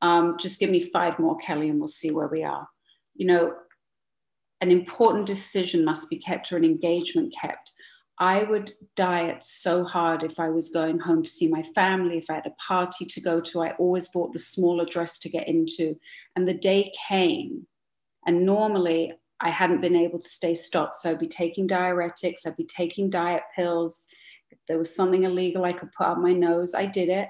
Um, 0.00 0.36
just 0.38 0.60
give 0.60 0.70
me 0.70 0.90
five 0.90 1.18
more, 1.18 1.36
Kelly, 1.38 1.68
and 1.68 1.78
we'll 1.78 1.88
see 1.88 2.10
where 2.10 2.28
we 2.28 2.42
are. 2.44 2.68
You 3.14 3.26
know, 3.26 3.54
an 4.60 4.70
important 4.70 5.26
decision 5.26 5.84
must 5.84 6.10
be 6.10 6.16
kept 6.16 6.52
or 6.52 6.56
an 6.56 6.64
engagement 6.64 7.34
kept. 7.38 7.72
I 8.20 8.42
would 8.42 8.74
diet 8.96 9.44
so 9.44 9.84
hard 9.84 10.24
if 10.24 10.40
I 10.40 10.48
was 10.48 10.70
going 10.70 10.98
home 10.98 11.22
to 11.22 11.30
see 11.30 11.48
my 11.48 11.62
family, 11.62 12.18
if 12.18 12.28
I 12.28 12.34
had 12.34 12.46
a 12.46 12.62
party 12.66 13.04
to 13.04 13.20
go 13.20 13.38
to. 13.38 13.62
I 13.62 13.72
always 13.78 14.08
bought 14.08 14.32
the 14.32 14.40
smaller 14.40 14.84
dress 14.84 15.20
to 15.20 15.28
get 15.28 15.46
into. 15.46 15.96
And 16.34 16.46
the 16.46 16.54
day 16.54 16.92
came, 17.08 17.66
and 18.26 18.44
normally 18.44 19.14
I 19.40 19.50
hadn't 19.50 19.80
been 19.80 19.94
able 19.94 20.18
to 20.18 20.28
stay 20.28 20.52
stopped. 20.54 20.98
So 20.98 21.12
I'd 21.12 21.20
be 21.20 21.28
taking 21.28 21.68
diuretics, 21.68 22.46
I'd 22.46 22.56
be 22.56 22.64
taking 22.64 23.08
diet 23.08 23.44
pills. 23.54 24.08
If 24.50 24.58
there 24.66 24.78
was 24.78 24.94
something 24.94 25.22
illegal 25.22 25.64
I 25.64 25.72
could 25.72 25.92
put 25.92 26.08
on 26.08 26.22
my 26.22 26.32
nose, 26.32 26.74
I 26.74 26.86
did 26.86 27.08
it. 27.08 27.28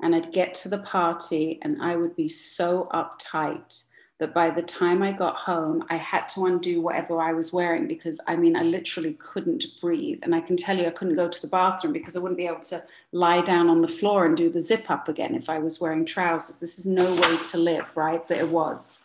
And 0.00 0.14
I'd 0.14 0.32
get 0.32 0.54
to 0.56 0.68
the 0.68 0.78
party 0.78 1.58
and 1.62 1.82
I 1.82 1.96
would 1.96 2.14
be 2.14 2.28
so 2.28 2.88
uptight 2.92 3.84
that 4.18 4.32
by 4.32 4.48
the 4.48 4.62
time 4.62 5.02
I 5.02 5.10
got 5.10 5.36
home, 5.36 5.84
I 5.90 5.96
had 5.96 6.28
to 6.30 6.46
undo 6.46 6.80
whatever 6.80 7.20
I 7.20 7.32
was 7.32 7.52
wearing 7.52 7.88
because 7.88 8.20
I 8.28 8.36
mean, 8.36 8.54
I 8.54 8.62
literally 8.62 9.14
couldn't 9.14 9.64
breathe. 9.80 10.20
And 10.22 10.34
I 10.34 10.40
can 10.40 10.56
tell 10.56 10.78
you, 10.78 10.86
I 10.86 10.90
couldn't 10.90 11.16
go 11.16 11.28
to 11.28 11.42
the 11.42 11.48
bathroom 11.48 11.92
because 11.92 12.14
I 12.14 12.20
wouldn't 12.20 12.38
be 12.38 12.46
able 12.46 12.60
to 12.60 12.84
lie 13.12 13.40
down 13.40 13.68
on 13.68 13.82
the 13.82 13.88
floor 13.88 14.24
and 14.24 14.36
do 14.36 14.48
the 14.48 14.60
zip 14.60 14.90
up 14.90 15.08
again 15.08 15.34
if 15.34 15.50
I 15.50 15.58
was 15.58 15.80
wearing 15.80 16.04
trousers. 16.04 16.60
This 16.60 16.78
is 16.78 16.86
no 16.86 17.12
way 17.16 17.38
to 17.50 17.58
live, 17.58 17.90
right? 17.96 18.26
But 18.26 18.38
it 18.38 18.48
was. 18.48 19.04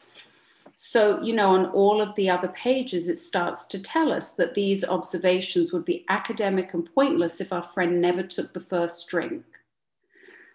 So, 0.75 1.21
you 1.21 1.33
know, 1.33 1.55
on 1.55 1.65
all 1.71 2.01
of 2.01 2.15
the 2.15 2.29
other 2.29 2.47
pages, 2.49 3.09
it 3.09 3.17
starts 3.17 3.65
to 3.65 3.81
tell 3.81 4.13
us 4.13 4.35
that 4.35 4.55
these 4.55 4.85
observations 4.85 5.73
would 5.73 5.83
be 5.83 6.05
academic 6.07 6.73
and 6.73 6.87
pointless 6.95 7.41
if 7.41 7.51
our 7.51 7.63
friend 7.63 7.99
never 7.99 8.23
took 8.23 8.53
the 8.53 8.61
first 8.61 9.09
drink. 9.09 9.43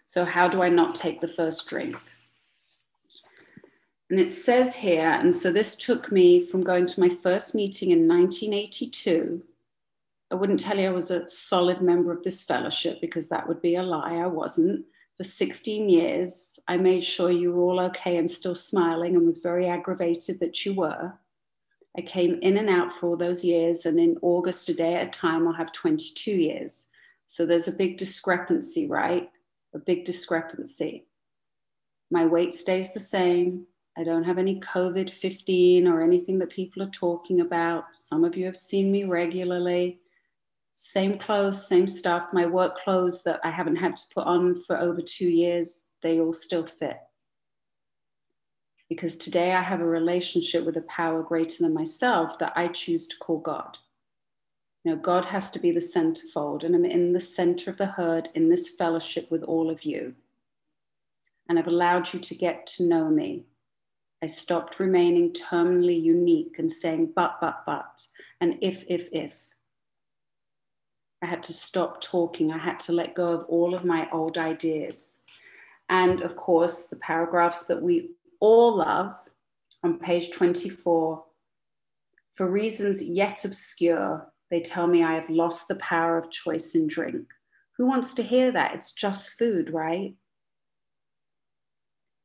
So, 0.06 0.24
how 0.24 0.48
do 0.48 0.62
I 0.62 0.70
not 0.70 0.94
take 0.94 1.20
the 1.20 1.28
first 1.28 1.68
drink? 1.68 1.98
And 4.10 4.20
it 4.20 4.30
says 4.30 4.74
here, 4.74 5.08
and 5.08 5.34
so 5.34 5.50
this 5.50 5.76
took 5.76 6.12
me 6.12 6.42
from 6.42 6.62
going 6.62 6.86
to 6.86 7.00
my 7.00 7.08
first 7.08 7.54
meeting 7.54 7.90
in 7.90 8.06
1982. 8.06 9.42
I 10.30 10.34
wouldn't 10.34 10.60
tell 10.60 10.78
you 10.78 10.88
I 10.88 10.92
was 10.92 11.10
a 11.10 11.28
solid 11.28 11.80
member 11.80 12.12
of 12.12 12.22
this 12.22 12.42
fellowship 12.42 13.00
because 13.00 13.28
that 13.28 13.48
would 13.48 13.62
be 13.62 13.76
a 13.76 13.82
lie. 13.82 14.16
I 14.16 14.26
wasn't. 14.26 14.84
For 15.16 15.22
16 15.22 15.88
years, 15.88 16.58
I 16.66 16.76
made 16.76 17.04
sure 17.04 17.30
you 17.30 17.52
were 17.52 17.62
all 17.62 17.80
okay 17.80 18.16
and 18.16 18.28
still 18.28 18.54
smiling 18.54 19.14
and 19.14 19.24
was 19.24 19.38
very 19.38 19.68
aggravated 19.68 20.40
that 20.40 20.66
you 20.66 20.74
were. 20.74 21.14
I 21.96 22.00
came 22.02 22.40
in 22.42 22.56
and 22.56 22.68
out 22.68 22.92
for 22.92 23.10
all 23.10 23.16
those 23.16 23.44
years, 23.44 23.86
and 23.86 24.00
in 24.00 24.16
August, 24.22 24.68
a 24.68 24.74
day 24.74 24.96
at 24.96 25.06
a 25.06 25.10
time, 25.10 25.46
I'll 25.46 25.54
have 25.54 25.70
22 25.70 26.32
years. 26.32 26.88
So 27.26 27.46
there's 27.46 27.68
a 27.68 27.72
big 27.72 27.96
discrepancy, 27.96 28.88
right? 28.88 29.30
A 29.72 29.78
big 29.78 30.04
discrepancy. 30.04 31.06
My 32.10 32.26
weight 32.26 32.52
stays 32.52 32.92
the 32.92 33.00
same. 33.00 33.66
I 33.96 34.02
don't 34.02 34.24
have 34.24 34.38
any 34.38 34.60
COVID 34.60 35.08
15 35.08 35.86
or 35.86 36.02
anything 36.02 36.38
that 36.40 36.50
people 36.50 36.82
are 36.82 36.90
talking 36.90 37.40
about. 37.40 37.94
Some 37.94 38.24
of 38.24 38.36
you 38.36 38.44
have 38.46 38.56
seen 38.56 38.90
me 38.90 39.04
regularly. 39.04 40.00
Same 40.72 41.16
clothes, 41.16 41.68
same 41.68 41.86
stuff. 41.86 42.32
My 42.32 42.46
work 42.46 42.76
clothes 42.76 43.22
that 43.22 43.38
I 43.44 43.52
haven't 43.52 43.76
had 43.76 43.96
to 43.96 44.02
put 44.12 44.26
on 44.26 44.60
for 44.60 44.76
over 44.76 45.00
two 45.00 45.28
years, 45.28 45.86
they 46.02 46.18
all 46.18 46.32
still 46.32 46.66
fit. 46.66 46.98
Because 48.88 49.16
today 49.16 49.52
I 49.52 49.62
have 49.62 49.80
a 49.80 49.86
relationship 49.86 50.64
with 50.64 50.76
a 50.76 50.82
power 50.82 51.22
greater 51.22 51.62
than 51.62 51.72
myself 51.72 52.38
that 52.40 52.52
I 52.56 52.68
choose 52.68 53.06
to 53.06 53.16
call 53.18 53.38
God. 53.38 53.78
You 54.82 54.92
know, 54.92 55.00
God 55.00 55.24
has 55.26 55.52
to 55.52 55.60
be 55.60 55.70
the 55.70 55.78
centerfold, 55.78 56.64
and 56.64 56.74
I'm 56.74 56.84
in 56.84 57.12
the 57.12 57.20
center 57.20 57.70
of 57.70 57.78
the 57.78 57.86
herd 57.86 58.28
in 58.34 58.48
this 58.48 58.74
fellowship 58.74 59.30
with 59.30 59.44
all 59.44 59.70
of 59.70 59.84
you. 59.84 60.14
And 61.48 61.58
I've 61.58 61.68
allowed 61.68 62.12
you 62.12 62.18
to 62.18 62.34
get 62.34 62.66
to 62.66 62.86
know 62.86 63.08
me 63.08 63.44
I 64.24 64.26
stopped 64.26 64.80
remaining 64.80 65.34
terminally 65.34 66.02
unique 66.02 66.58
and 66.58 66.72
saying 66.72 67.12
but, 67.14 67.36
but, 67.42 67.62
but, 67.66 68.06
and 68.40 68.56
if, 68.62 68.82
if, 68.88 69.10
if. 69.12 69.36
I 71.22 71.26
had 71.26 71.42
to 71.42 71.52
stop 71.52 72.00
talking. 72.00 72.50
I 72.50 72.56
had 72.56 72.80
to 72.80 72.92
let 72.92 73.14
go 73.14 73.34
of 73.34 73.44
all 73.50 73.74
of 73.74 73.84
my 73.84 74.08
old 74.12 74.38
ideas. 74.38 75.24
And 75.90 76.22
of 76.22 76.36
course, 76.36 76.84
the 76.84 76.96
paragraphs 76.96 77.66
that 77.66 77.82
we 77.82 78.12
all 78.40 78.78
love 78.78 79.14
on 79.82 79.98
page 79.98 80.30
24 80.30 81.22
for 82.32 82.50
reasons 82.50 83.04
yet 83.04 83.44
obscure, 83.44 84.26
they 84.50 84.62
tell 84.62 84.86
me 84.86 85.04
I 85.04 85.16
have 85.16 85.28
lost 85.28 85.68
the 85.68 85.76
power 85.76 86.16
of 86.16 86.30
choice 86.30 86.74
in 86.74 86.88
drink. 86.88 87.26
Who 87.76 87.84
wants 87.84 88.14
to 88.14 88.22
hear 88.22 88.50
that? 88.52 88.74
It's 88.74 88.94
just 88.94 89.38
food, 89.38 89.68
right? 89.68 90.14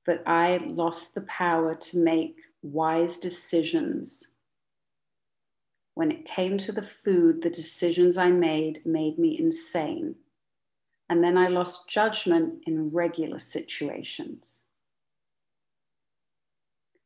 But 0.09 0.27
I 0.27 0.57
lost 0.65 1.13
the 1.13 1.21
power 1.21 1.75
to 1.75 1.97
make 1.99 2.41
wise 2.63 3.17
decisions. 3.17 4.31
When 5.93 6.11
it 6.11 6.25
came 6.25 6.57
to 6.57 6.71
the 6.71 6.81
food, 6.81 7.43
the 7.43 7.51
decisions 7.51 8.17
I 8.17 8.31
made 8.31 8.83
made 8.87 9.19
me 9.19 9.37
insane. 9.37 10.15
And 11.11 11.23
then 11.23 11.37
I 11.37 11.49
lost 11.49 11.91
judgment 11.91 12.63
in 12.65 12.89
regular 12.89 13.37
situations. 13.37 14.65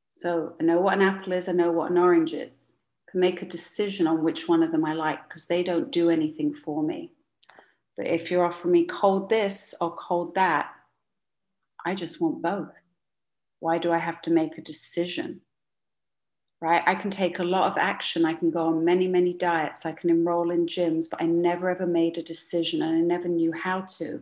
So 0.08 0.56
I 0.62 0.64
know 0.64 0.80
what 0.80 0.94
an 0.94 1.02
apple 1.02 1.34
is, 1.34 1.50
I 1.50 1.52
know 1.52 1.74
what 1.74 1.92
an 1.92 1.98
orange 1.98 2.34
is. 2.34 2.78
I 3.06 3.12
can 3.12 3.20
make 3.20 3.42
a 3.42 3.46
decision 3.46 4.08
on 4.08 4.24
which 4.24 4.48
one 4.48 4.64
of 4.64 4.72
them 4.72 4.86
I 4.86 4.94
like 4.94 5.28
because 5.28 5.48
they 5.48 5.62
don't 5.62 5.92
do 5.92 6.10
anything 6.10 6.54
for 6.54 6.82
me. 6.82 7.12
But 7.98 8.08
if 8.08 8.32
you're 8.32 8.46
offering 8.46 8.72
me 8.72 8.86
cold 8.86 9.28
this 9.28 9.76
or 9.82 9.94
cold 9.94 10.36
that, 10.36 10.72
I 11.86 11.96
just 11.96 12.22
want 12.22 12.42
both. 12.42 12.72
Why 13.64 13.78
do 13.78 13.94
I 13.94 13.98
have 13.98 14.22
to 14.24 14.32
make 14.32 14.58
a 14.58 14.62
decision? 14.62 15.40
Right? 16.60 16.84
I 16.86 16.96
can 16.96 17.10
take 17.10 17.40
a 17.40 17.46
lot 17.46 17.72
of 17.72 17.78
action. 17.78 18.26
I 18.26 18.34
can 18.34 18.52
go 18.52 18.68
on 18.68 18.84
many, 18.84 19.08
many 19.08 19.34
diets. 19.34 19.86
I 19.86 19.94
can 19.94 20.10
enroll 20.10 20.52
in 20.52 20.66
gyms, 20.66 21.10
but 21.10 21.22
I 21.22 21.28
never 21.28 21.70
ever 21.70 21.86
made 21.86 22.18
a 22.18 22.24
decision 22.24 22.82
and 22.82 22.94
I 22.94 23.00
never 23.00 23.30
knew 23.30 23.54
how 23.54 23.82
to. 24.00 24.22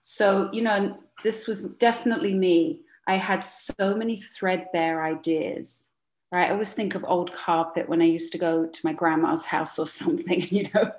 So, 0.00 0.48
you 0.52 0.62
know, 0.62 0.96
this 1.24 1.48
was 1.48 1.76
definitely 1.76 2.34
me. 2.34 2.82
I 3.08 3.16
had 3.16 3.40
so 3.40 3.96
many 3.96 4.16
threadbare 4.16 5.02
ideas 5.02 5.88
right? 6.32 6.48
I 6.48 6.52
always 6.52 6.72
think 6.72 6.94
of 6.94 7.04
old 7.06 7.34
carpet 7.34 7.90
when 7.90 8.00
I 8.00 8.06
used 8.06 8.32
to 8.32 8.38
go 8.38 8.64
to 8.64 8.86
my 8.86 8.94
grandma's 8.94 9.44
house 9.44 9.78
or 9.78 9.86
something, 10.00 10.48
you 10.50 10.66
know, 10.74 10.90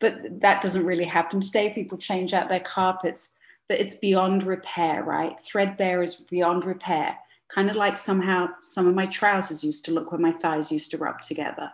but 0.00 0.40
that 0.40 0.60
doesn't 0.60 0.84
really 0.84 1.04
happen 1.04 1.40
today. 1.40 1.72
People 1.72 1.96
change 1.96 2.34
out 2.34 2.50
their 2.50 2.60
carpets 2.60 3.38
that 3.72 3.80
it's 3.80 3.94
beyond 3.94 4.42
repair, 4.42 5.02
right? 5.02 5.40
Threadbare 5.40 6.02
is 6.02 6.26
beyond 6.30 6.66
repair. 6.66 7.16
Kind 7.48 7.70
of 7.70 7.76
like 7.76 7.96
somehow 7.96 8.50
some 8.60 8.86
of 8.86 8.94
my 8.94 9.06
trousers 9.06 9.64
used 9.64 9.86
to 9.86 9.92
look 9.92 10.12
when 10.12 10.20
my 10.20 10.30
thighs 10.30 10.70
used 10.70 10.90
to 10.90 10.98
rub 10.98 11.22
together. 11.22 11.72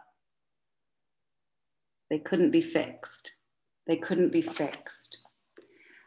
They 2.08 2.20
couldn't 2.20 2.52
be 2.52 2.60
fixed. 2.60 3.32
They 3.88 3.96
couldn't 3.96 4.30
be 4.30 4.42
fixed. 4.42 5.18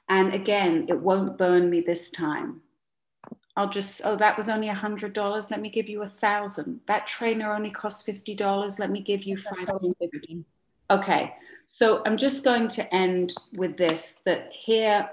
And 0.08 0.34
again, 0.34 0.86
it 0.88 0.98
won't 0.98 1.38
burn 1.38 1.70
me 1.70 1.82
this 1.82 2.10
time. 2.10 2.62
I'll 3.58 3.70
just, 3.70 4.02
oh, 4.06 4.16
that 4.16 4.38
was 4.38 4.48
only 4.48 4.70
a 4.70 4.74
hundred 4.74 5.12
dollars. 5.12 5.52
Let 5.52 5.60
me 5.60 5.70
give 5.70 5.90
you 5.90 6.04
a 6.04 6.08
thousand. 6.08 6.80
That 6.88 7.06
trainer 7.06 7.54
only 7.54 7.70
cost 7.70 8.06
fifty 8.06 8.34
dollars. 8.34 8.80
Let 8.80 8.92
me 8.92 9.02
give 9.02 9.26
you 9.26 9.36
five 9.36 9.68
hundred. 9.68 10.46
Okay, 10.90 11.34
so 11.66 12.02
I'm 12.06 12.16
just 12.16 12.46
going 12.46 12.70
to 12.70 12.96
end 12.96 13.34
with 13.58 13.76
this. 13.76 14.22
That 14.24 14.54
here 14.54 15.10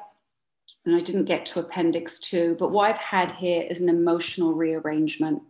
and 0.89 0.97
I 0.97 1.01
didn't 1.01 1.27
get 1.27 1.45
to 1.47 1.61
appendix 1.61 2.19
two, 2.19 2.57
but 2.59 2.71
what 2.71 2.89
I've 2.89 2.99
had 2.99 3.33
here 3.33 3.67
is 3.69 3.83
an 3.83 3.91
emotional 3.91 4.55
rearrangement. 4.55 5.43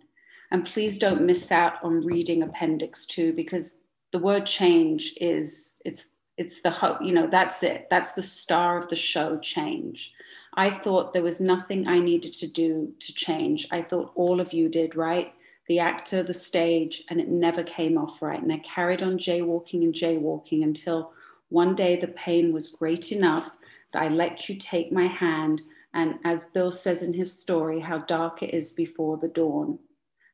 And 0.50 0.66
please 0.66 0.98
don't 0.98 1.26
miss 1.26 1.52
out 1.52 1.74
on 1.84 2.04
reading 2.04 2.42
appendix 2.42 3.06
two 3.06 3.32
because 3.32 3.78
the 4.10 4.18
word 4.18 4.46
change 4.46 5.14
is 5.20 5.76
it's 5.84 6.14
it's 6.38 6.60
the 6.62 6.70
hope, 6.70 6.98
you 7.02 7.12
know, 7.12 7.28
that's 7.30 7.62
it. 7.62 7.86
That's 7.88 8.14
the 8.14 8.22
star 8.22 8.78
of 8.78 8.88
the 8.88 8.96
show, 8.96 9.38
change. 9.38 10.12
I 10.54 10.70
thought 10.70 11.12
there 11.12 11.22
was 11.22 11.40
nothing 11.40 11.86
I 11.86 12.00
needed 12.00 12.32
to 12.34 12.48
do 12.48 12.92
to 12.98 13.14
change. 13.14 13.68
I 13.70 13.82
thought 13.82 14.10
all 14.16 14.40
of 14.40 14.52
you 14.52 14.68
did, 14.68 14.96
right? 14.96 15.32
The 15.68 15.78
actor, 15.78 16.24
the 16.24 16.34
stage, 16.34 17.04
and 17.10 17.20
it 17.20 17.28
never 17.28 17.62
came 17.62 17.96
off 17.96 18.22
right. 18.22 18.42
And 18.42 18.52
I 18.52 18.58
carried 18.58 19.04
on 19.04 19.18
jaywalking 19.18 19.84
and 19.84 19.94
jaywalking 19.94 20.64
until 20.64 21.12
one 21.48 21.76
day 21.76 21.94
the 21.94 22.08
pain 22.08 22.52
was 22.52 22.68
great 22.68 23.12
enough 23.12 23.57
I 23.94 24.08
let 24.08 24.48
you 24.48 24.56
take 24.56 24.92
my 24.92 25.06
hand. 25.06 25.62
And 25.94 26.18
as 26.24 26.44
Bill 26.44 26.70
says 26.70 27.02
in 27.02 27.12
his 27.12 27.32
story, 27.32 27.80
how 27.80 27.98
dark 27.98 28.42
it 28.42 28.54
is 28.54 28.72
before 28.72 29.16
the 29.16 29.28
dawn. 29.28 29.78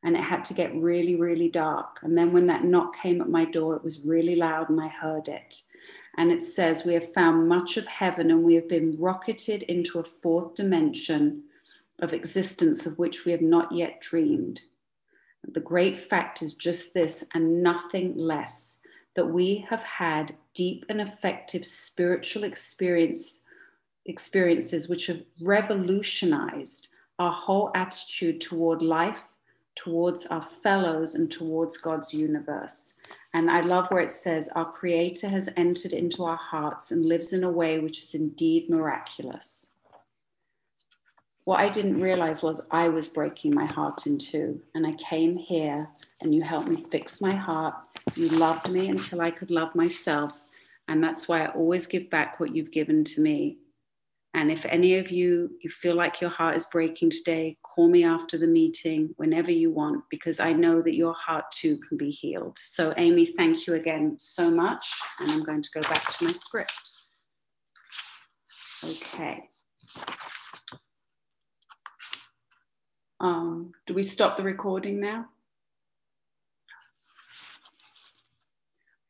And 0.03 0.17
it 0.17 0.23
had 0.23 0.45
to 0.47 0.55
get 0.55 0.75
really, 0.75 1.15
really 1.15 1.49
dark. 1.49 2.01
And 2.03 2.17
then 2.17 2.33
when 2.33 2.47
that 2.49 2.65
knock 2.65 2.97
came 2.97 3.21
at 3.21 3.29
my 3.29 3.45
door, 3.45 3.75
it 3.77 3.85
was 3.85 4.05
really 4.05 4.37
loud 4.37 4.69
and 4.69 4.81
I 4.81 4.89
heard 4.89 5.29
it. 5.29 5.63
And 6.17 6.31
it 6.31 6.43
says, 6.43 6.85
We 6.85 6.95
have 6.95 7.13
found 7.15 7.49
much 7.49 7.77
of 7.77 7.87
heaven 7.87 8.31
and 8.31 8.45
we 8.45 8.55
have 8.55 8.69
been 8.69 8.97
rocketed 9.01 9.63
into 9.65 9.99
a 9.99 10.05
fourth 10.05 10.55
dimension 10.55 11.45
of 12.01 12.13
existence 12.13 12.87
of 12.87 12.99
which 12.99 13.25
we 13.25 13.33
have 13.33 13.41
not 13.41 13.73
yet 13.73 14.01
dreamed. 14.01 14.61
The 15.53 15.61
great 15.61 15.97
fact 15.97 16.43
is 16.43 16.55
just 16.55 16.95
this 16.95 17.27
and 17.35 17.63
nothing 17.63 18.17
less 18.17 18.81
that 19.15 19.27
we 19.27 19.65
have 19.69 19.83
had 19.83 20.37
deep 20.55 20.85
and 20.89 21.01
effective 21.01 21.65
spiritual 21.65 22.45
experience 22.45 23.43
experiences 24.07 24.89
which 24.89 25.07
have 25.07 25.23
revolutionized 25.43 26.89
our 27.19 27.33
whole 27.33 27.71
attitude 27.75 28.41
toward 28.41 28.83
life, 28.83 29.21
towards 29.77 30.27
our 30.27 30.43
fellows, 30.43 31.15
and 31.15 31.31
towards 31.31 31.77
God's 31.77 32.13
universe. 32.13 32.99
And 33.33 33.51
I 33.51 33.61
love 33.61 33.89
where 33.89 34.03
it 34.03 34.11
says, 34.11 34.49
Our 34.51 34.71
Creator 34.71 35.29
has 35.29 35.53
entered 35.57 35.93
into 35.93 36.25
our 36.25 36.37
hearts 36.37 36.91
and 36.91 37.07
lives 37.07 37.33
in 37.33 37.45
a 37.45 37.51
way 37.51 37.79
which 37.79 38.03
is 38.03 38.15
indeed 38.15 38.71
miraculous. 38.71 39.73
What 41.45 41.61
I 41.61 41.69
didn't 41.69 42.01
realize 42.01 42.43
was 42.43 42.67
I 42.71 42.89
was 42.89 43.07
breaking 43.07 43.55
my 43.55 43.67
heart 43.67 44.07
in 44.07 44.19
two. 44.19 44.63
And 44.75 44.87
I 44.87 44.93
came 44.93 45.37
here 45.37 45.89
and 46.23 46.35
you 46.35 46.43
helped 46.43 46.69
me 46.69 46.85
fix 46.91 47.21
my 47.21 47.35
heart. 47.35 47.75
You 48.15 48.29
loved 48.29 48.71
me 48.71 48.89
until 48.89 49.21
I 49.21 49.31
could 49.31 49.51
love 49.51 49.75
myself. 49.75 50.47
And 50.89 51.03
that's 51.03 51.29
why 51.29 51.45
I 51.45 51.49
always 51.49 51.87
give 51.87 52.09
back 52.09 52.41
what 52.41 52.55
you've 52.55 52.71
given 52.71 53.05
to 53.05 53.21
me. 53.21 53.59
And 54.35 54.51
if 54.51 54.67
any 54.67 54.97
of 54.97 55.13
you 55.13 55.51
you 55.63 55.71
feel 55.71 55.95
like 55.95 56.21
your 56.21 56.31
heart 56.31 56.57
is 56.57 56.67
breaking 56.67 57.11
today, 57.11 57.57
call 57.63 57.89
me 57.89 58.05
after 58.05 58.37
the 58.37 58.49
meeting 58.49 59.15
whenever 59.17 59.53
you 59.53 59.71
want 59.71 60.03
because 60.11 60.41
I 60.41 60.53
know 60.53 60.83
that 60.83 60.95
your 60.95 61.15
heart 61.15 61.45
too 61.53 61.79
can 61.79 61.97
be 61.97 62.11
healed. 62.11 62.59
So 62.59 62.93
Amy, 62.97 63.27
thank 63.27 63.67
you 63.69 63.75
again 63.75 64.17
so 64.19 64.51
much 64.51 64.93
and 65.21 65.31
I'm 65.31 65.45
going 65.45 65.63
to 65.63 65.71
go 65.73 65.83
back 65.83 66.17
to 66.17 66.25
my 66.25 66.33
script. 66.33 66.91
Okay. 68.85 69.49
Um, 73.21 73.73
do 73.87 73.95
we 73.95 74.03
stop 74.03 74.37
the 74.37 74.43
recording 74.43 75.01
now? 75.01 75.27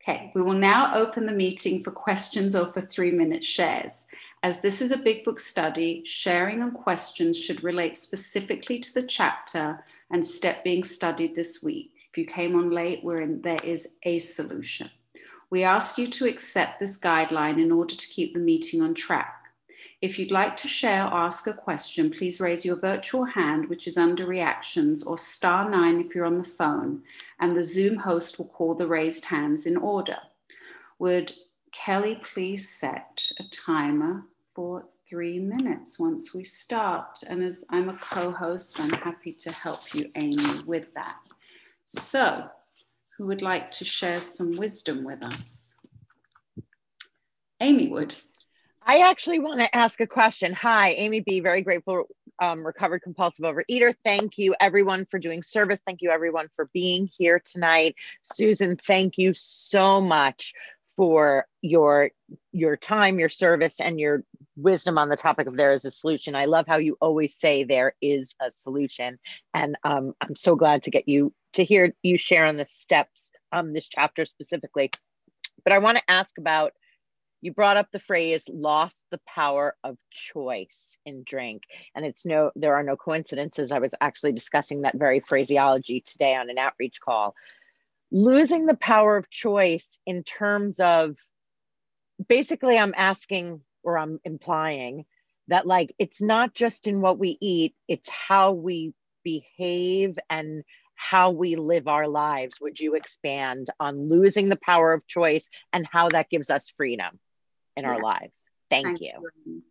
Okay, 0.01 0.31
we 0.35 0.43
will 0.43 0.53
now 0.53 0.95
open 0.95 1.25
the 1.25 1.33
meeting 1.33 1.81
for 1.81 1.89
questions 1.89 2.55
or 2.55 2.67
for 2.67 2.79
three 2.79 3.09
minute 3.09 3.43
shares. 3.43 4.05
As 4.45 4.61
this 4.61 4.79
is 4.79 4.91
a 4.91 4.97
big 4.97 5.25
book 5.25 5.39
study, 5.39 6.03
sharing 6.05 6.61
and 6.61 6.71
questions 6.71 7.35
should 7.35 7.63
relate 7.63 7.97
specifically 7.97 8.77
to 8.77 8.93
the 8.93 9.01
chapter 9.01 9.83
and 10.11 10.23
step 10.23 10.63
being 10.63 10.83
studied 10.83 11.33
this 11.35 11.63
week. 11.63 11.91
If 12.11 12.17
you 12.19 12.27
came 12.27 12.55
on 12.55 12.69
late, 12.69 13.03
we're 13.03 13.21
in, 13.21 13.41
there 13.41 13.57
is 13.63 13.93
a 14.03 14.19
solution. 14.19 14.91
We 15.49 15.63
ask 15.63 15.97
you 15.97 16.05
to 16.05 16.27
accept 16.27 16.79
this 16.79 16.99
guideline 16.99 17.59
in 17.59 17.71
order 17.71 17.95
to 17.95 18.07
keep 18.07 18.35
the 18.35 18.39
meeting 18.39 18.83
on 18.83 18.93
track. 18.93 19.45
If 20.03 20.19
you'd 20.19 20.29
like 20.29 20.55
to 20.57 20.67
share 20.67 21.05
or 21.05 21.13
ask 21.13 21.47
a 21.47 21.53
question, 21.53 22.11
please 22.11 22.39
raise 22.39 22.63
your 22.63 22.79
virtual 22.79 23.25
hand, 23.25 23.67
which 23.67 23.87
is 23.87 23.97
under 23.97 24.27
reactions, 24.27 25.03
or 25.03 25.17
star 25.17 25.67
nine 25.67 25.99
if 25.99 26.13
you're 26.13 26.23
on 26.23 26.37
the 26.37 26.43
phone, 26.43 27.01
and 27.39 27.57
the 27.57 27.63
Zoom 27.63 27.95
host 27.95 28.37
will 28.37 28.45
call 28.45 28.75
the 28.75 28.85
raised 28.85 29.25
hands 29.25 29.65
in 29.65 29.75
order. 29.75 30.19
Would 30.99 31.33
Kelly 31.71 32.21
please 32.31 32.69
set 32.69 33.31
a 33.39 33.43
timer 33.45 34.23
for 34.55 34.85
three 35.07 35.37
minutes 35.37 35.99
once 35.99 36.33
we 36.33 36.43
start. 36.43 37.19
And 37.27 37.43
as 37.43 37.65
I'm 37.69 37.89
a 37.89 37.97
co 37.97 38.31
host, 38.31 38.79
I'm 38.79 38.89
happy 38.89 39.33
to 39.33 39.51
help 39.51 39.93
you, 39.93 40.09
Amy, 40.15 40.37
with 40.65 40.93
that. 40.93 41.17
So, 41.83 42.47
who 43.17 43.27
would 43.27 43.41
like 43.41 43.69
to 43.71 43.85
share 43.85 44.21
some 44.21 44.53
wisdom 44.53 45.03
with 45.03 45.23
us? 45.23 45.75
Amy 47.59 47.89
would. 47.89 48.15
I 48.87 48.99
actually 48.99 49.39
want 49.39 49.59
to 49.59 49.75
ask 49.75 49.99
a 49.99 50.07
question. 50.07 50.53
Hi, 50.53 50.91
Amy 50.91 51.19
B. 51.19 51.39
Very 51.39 51.61
grateful, 51.61 52.05
um, 52.39 52.65
recovered 52.65 53.01
compulsive 53.01 53.45
overeater. 53.45 53.93
Thank 54.03 54.37
you, 54.37 54.55
everyone, 54.59 55.05
for 55.05 55.19
doing 55.19 55.41
service. 55.41 55.81
Thank 55.85 56.01
you, 56.01 56.11
everyone, 56.11 56.47
for 56.55 56.69
being 56.73 57.09
here 57.17 57.41
tonight. 57.43 57.95
Susan, 58.21 58.77
thank 58.77 59.17
you 59.17 59.33
so 59.33 59.99
much 60.01 60.53
for 60.95 61.45
your 61.61 62.11
your 62.51 62.77
time, 62.77 63.19
your 63.19 63.29
service, 63.29 63.79
and 63.79 63.99
your 63.99 64.23
wisdom 64.55 64.97
on 64.97 65.09
the 65.09 65.17
topic 65.17 65.47
of 65.47 65.57
there 65.57 65.73
is 65.73 65.85
a 65.85 65.91
solution. 65.91 66.35
I 66.35 66.45
love 66.45 66.65
how 66.67 66.77
you 66.77 66.97
always 67.01 67.35
say 67.35 67.63
there 67.63 67.93
is 68.01 68.35
a 68.39 68.51
solution, 68.51 69.19
and 69.53 69.77
um, 69.83 70.13
I'm 70.21 70.35
so 70.35 70.55
glad 70.55 70.83
to 70.83 70.91
get 70.91 71.07
you 71.07 71.33
to 71.53 71.63
hear 71.63 71.93
you 72.03 72.17
share 72.17 72.45
on 72.45 72.57
the 72.57 72.65
steps 72.65 73.31
um 73.51 73.73
this 73.73 73.87
chapter 73.87 74.25
specifically. 74.25 74.91
But 75.63 75.73
I 75.73 75.79
want 75.79 75.97
to 75.97 76.03
ask 76.11 76.37
about 76.37 76.73
you 77.45 77.53
brought 77.53 77.77
up 77.77 77.87
the 77.91 77.99
phrase 77.99 78.43
lost 78.49 78.97
the 79.11 79.19
power 79.27 79.75
of 79.83 79.99
choice 80.09 80.97
in 81.05 81.23
drink 81.23 81.61
and 81.95 82.03
it's 82.03 82.25
no 82.25 82.51
there 82.55 82.73
are 82.73 82.81
no 82.81 82.95
coincidences 82.95 83.71
i 83.71 83.77
was 83.77 83.93
actually 84.01 84.31
discussing 84.31 84.81
that 84.81 84.97
very 84.97 85.19
phraseology 85.19 86.01
today 86.01 86.35
on 86.35 86.49
an 86.49 86.57
outreach 86.57 86.99
call 86.99 87.35
losing 88.11 88.65
the 88.65 88.75
power 88.75 89.15
of 89.15 89.29
choice 89.29 89.99
in 90.07 90.23
terms 90.23 90.79
of 90.79 91.17
basically 92.27 92.79
i'm 92.79 92.95
asking 92.97 93.61
or 93.85 93.97
i'm 93.97 94.19
implying 94.25 95.05
that 95.47 95.65
like 95.65 95.93
it's 95.99 96.21
not 96.21 96.53
just 96.53 96.87
in 96.87 97.01
what 97.01 97.17
we 97.17 97.37
eat 97.39 97.75
it's 97.87 98.09
how 98.09 98.51
we 98.51 98.93
behave 99.23 100.17
and 100.29 100.63
how 100.95 101.31
we 101.31 101.55
live 101.55 101.87
our 101.87 102.07
lives 102.07 102.59
would 102.59 102.79
you 102.79 102.95
expand 102.95 103.67
on 103.79 104.09
losing 104.09 104.49
the 104.49 104.55
power 104.57 104.93
of 104.93 105.05
choice 105.07 105.49
and 105.73 105.87
how 105.91 106.09
that 106.09 106.29
gives 106.29 106.49
us 106.49 106.71
freedom 106.75 107.19
in 107.77 107.83
yeah. 107.83 107.91
our 107.91 108.01
lives 108.01 108.43
thank, 108.69 108.85
thank 108.85 109.01
you. 109.01 109.13
you 109.45 109.61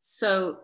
so 0.00 0.58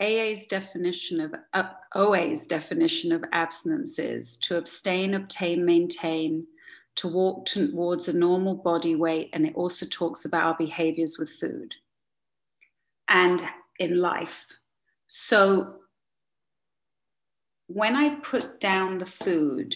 AA's 0.00 0.46
definition 0.46 1.20
of 1.20 1.34
uh, 1.52 1.70
OA's 1.94 2.46
definition 2.46 3.12
of 3.12 3.24
abstinence 3.30 4.00
is 4.00 4.36
to 4.38 4.56
abstain, 4.56 5.14
obtain, 5.14 5.64
maintain, 5.64 6.46
to 6.96 7.08
walk 7.08 7.46
towards 7.46 8.08
a 8.08 8.16
normal 8.16 8.54
body 8.54 8.94
weight, 8.94 9.30
and 9.32 9.46
it 9.46 9.54
also 9.54 9.86
talks 9.86 10.24
about 10.24 10.44
our 10.44 10.56
behaviors 10.56 11.18
with 11.18 11.30
food 11.30 11.74
and 13.08 13.42
in 13.78 14.00
life. 14.00 14.46
So 15.06 15.76
when 17.66 17.96
I 17.96 18.16
put 18.16 18.60
down 18.60 18.98
the 18.98 19.06
food 19.06 19.74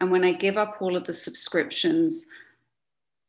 and 0.00 0.10
when 0.10 0.24
I 0.24 0.32
give 0.32 0.56
up 0.56 0.76
all 0.80 0.96
of 0.96 1.04
the 1.04 1.12
subscriptions, 1.12 2.24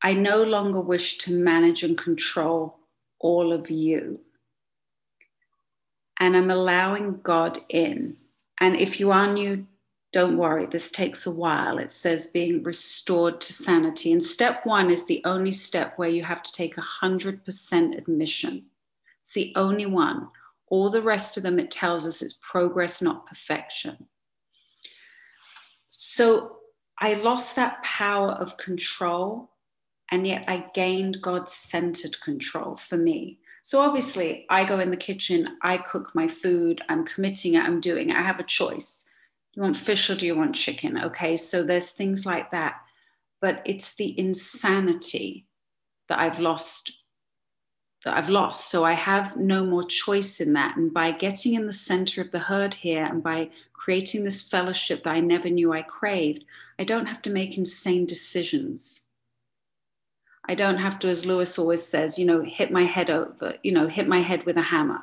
I 0.03 0.13
no 0.13 0.43
longer 0.43 0.81
wish 0.81 1.17
to 1.19 1.37
manage 1.37 1.83
and 1.83 1.97
control 1.97 2.79
all 3.19 3.51
of 3.51 3.69
you 3.69 4.19
and 6.19 6.35
I'm 6.35 6.49
allowing 6.49 7.19
God 7.21 7.59
in. 7.69 8.15
And 8.59 8.75
if 8.75 8.99
you 8.99 9.11
are 9.11 9.31
new, 9.31 9.65
don't 10.17 10.39
worry, 10.39 10.65
this 10.65 10.89
takes 10.89 11.27
a 11.27 11.31
while. 11.31 11.77
It 11.77 11.91
says 11.91 12.25
being 12.25 12.63
restored 12.63 13.39
to 13.39 13.53
sanity. 13.53 14.11
And 14.11 14.23
step 14.23 14.65
one 14.65 14.89
is 14.89 15.05
the 15.05 15.21
only 15.25 15.51
step 15.51 15.93
where 15.95 16.09
you 16.09 16.23
have 16.23 16.41
to 16.41 16.51
take 16.51 16.75
100% 16.75 17.95
admission. 17.95 18.65
It's 19.21 19.33
the 19.33 19.53
only 19.55 19.85
one. 19.85 20.29
All 20.69 20.89
the 20.89 21.03
rest 21.03 21.37
of 21.37 21.43
them, 21.43 21.59
it 21.59 21.69
tells 21.69 22.07
us 22.07 22.23
it's 22.23 22.39
progress, 22.41 22.99
not 22.99 23.27
perfection. 23.27 24.07
So 25.87 26.61
I 26.97 27.13
lost 27.13 27.55
that 27.55 27.83
power 27.83 28.31
of 28.31 28.57
control, 28.57 29.51
and 30.09 30.25
yet 30.25 30.45
I 30.47 30.65
gained 30.73 31.21
God 31.21 31.47
centered 31.47 32.19
control 32.21 32.75
for 32.75 32.97
me. 32.97 33.37
So 33.61 33.81
obviously, 33.81 34.47
I 34.49 34.65
go 34.65 34.79
in 34.79 34.89
the 34.89 34.97
kitchen, 34.97 35.59
I 35.61 35.77
cook 35.77 36.15
my 36.15 36.27
food, 36.27 36.81
I'm 36.89 37.05
committing 37.05 37.53
it, 37.53 37.63
I'm 37.63 37.79
doing 37.79 38.09
it, 38.09 38.15
I 38.15 38.23
have 38.23 38.39
a 38.39 38.43
choice. 38.43 39.06
You 39.57 39.63
want 39.63 39.75
fish 39.75 40.07
or 40.11 40.15
do 40.15 40.27
you 40.27 40.35
want 40.35 40.53
chicken? 40.53 40.99
Okay, 40.99 41.35
so 41.35 41.63
there's 41.63 41.91
things 41.91 42.27
like 42.27 42.51
that. 42.51 42.75
But 43.41 43.63
it's 43.65 43.95
the 43.95 44.17
insanity 44.19 45.47
that 46.09 46.19
I've 46.19 46.39
lost 46.39 46.91
that 48.05 48.15
I've 48.15 48.29
lost. 48.29 48.69
So 48.69 48.85
I 48.85 48.93
have 48.93 49.35
no 49.35 49.65
more 49.65 49.83
choice 49.83 50.39
in 50.39 50.53
that. 50.53 50.77
And 50.77 50.93
by 50.93 51.11
getting 51.11 51.55
in 51.55 51.65
the 51.65 51.73
center 51.73 52.21
of 52.21 52.29
the 52.29 52.37
herd 52.37 52.75
here 52.75 53.03
and 53.03 53.23
by 53.23 53.49
creating 53.73 54.23
this 54.23 54.47
fellowship 54.47 55.03
that 55.03 55.15
I 55.15 55.21
never 55.21 55.49
knew 55.49 55.73
I 55.73 55.81
craved, 55.81 56.45
I 56.77 56.83
don't 56.83 57.07
have 57.07 57.23
to 57.23 57.31
make 57.31 57.57
insane 57.57 58.05
decisions. 58.05 59.05
I 60.45 60.53
don't 60.53 60.77
have 60.77 60.99
to, 60.99 61.09
as 61.09 61.25
Lewis 61.25 61.57
always 61.57 61.83
says, 61.83 62.19
you 62.19 62.27
know, 62.27 62.43
hit 62.43 62.71
my 62.71 62.83
head 62.83 63.09
over, 63.09 63.55
you 63.63 63.71
know, 63.71 63.87
hit 63.87 64.07
my 64.07 64.21
head 64.21 64.45
with 64.45 64.57
a 64.57 64.61
hammer. 64.61 65.01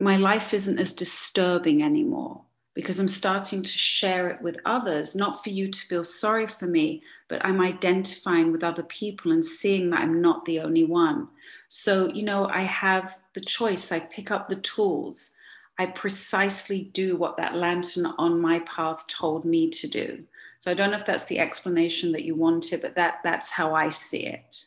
My 0.00 0.16
life 0.16 0.52
isn't 0.52 0.80
as 0.80 0.92
disturbing 0.92 1.84
anymore 1.84 2.46
because 2.80 2.98
I'm 2.98 3.08
starting 3.08 3.62
to 3.62 3.78
share 3.78 4.28
it 4.28 4.40
with 4.40 4.56
others, 4.64 5.14
not 5.14 5.42
for 5.44 5.50
you 5.50 5.68
to 5.68 5.86
feel 5.86 6.02
sorry 6.02 6.46
for 6.46 6.66
me, 6.66 7.02
but 7.28 7.44
I'm 7.44 7.60
identifying 7.60 8.52
with 8.52 8.64
other 8.64 8.84
people 8.84 9.32
and 9.32 9.44
seeing 9.44 9.90
that 9.90 10.00
I'm 10.00 10.22
not 10.22 10.44
the 10.46 10.60
only 10.60 10.84
one. 10.84 11.28
So, 11.68 12.08
you 12.08 12.22
know, 12.22 12.46
I 12.46 12.62
have 12.62 13.18
the 13.34 13.42
choice. 13.42 13.92
I 13.92 14.00
pick 14.00 14.30
up 14.30 14.48
the 14.48 14.56
tools. 14.56 15.36
I 15.78 15.86
precisely 15.86 16.84
do 16.94 17.16
what 17.16 17.36
that 17.36 17.54
lantern 17.54 18.06
on 18.06 18.40
my 18.40 18.60
path 18.60 19.06
told 19.08 19.44
me 19.44 19.68
to 19.70 19.86
do. 19.86 20.18
So 20.58 20.70
I 20.70 20.74
don't 20.74 20.90
know 20.90 20.96
if 20.96 21.06
that's 21.06 21.26
the 21.26 21.38
explanation 21.38 22.12
that 22.12 22.24
you 22.24 22.34
wanted, 22.34 22.82
but 22.82 22.96
that 22.96 23.20
that's 23.22 23.50
how 23.50 23.74
I 23.74 23.90
see 23.90 24.26
it. 24.26 24.64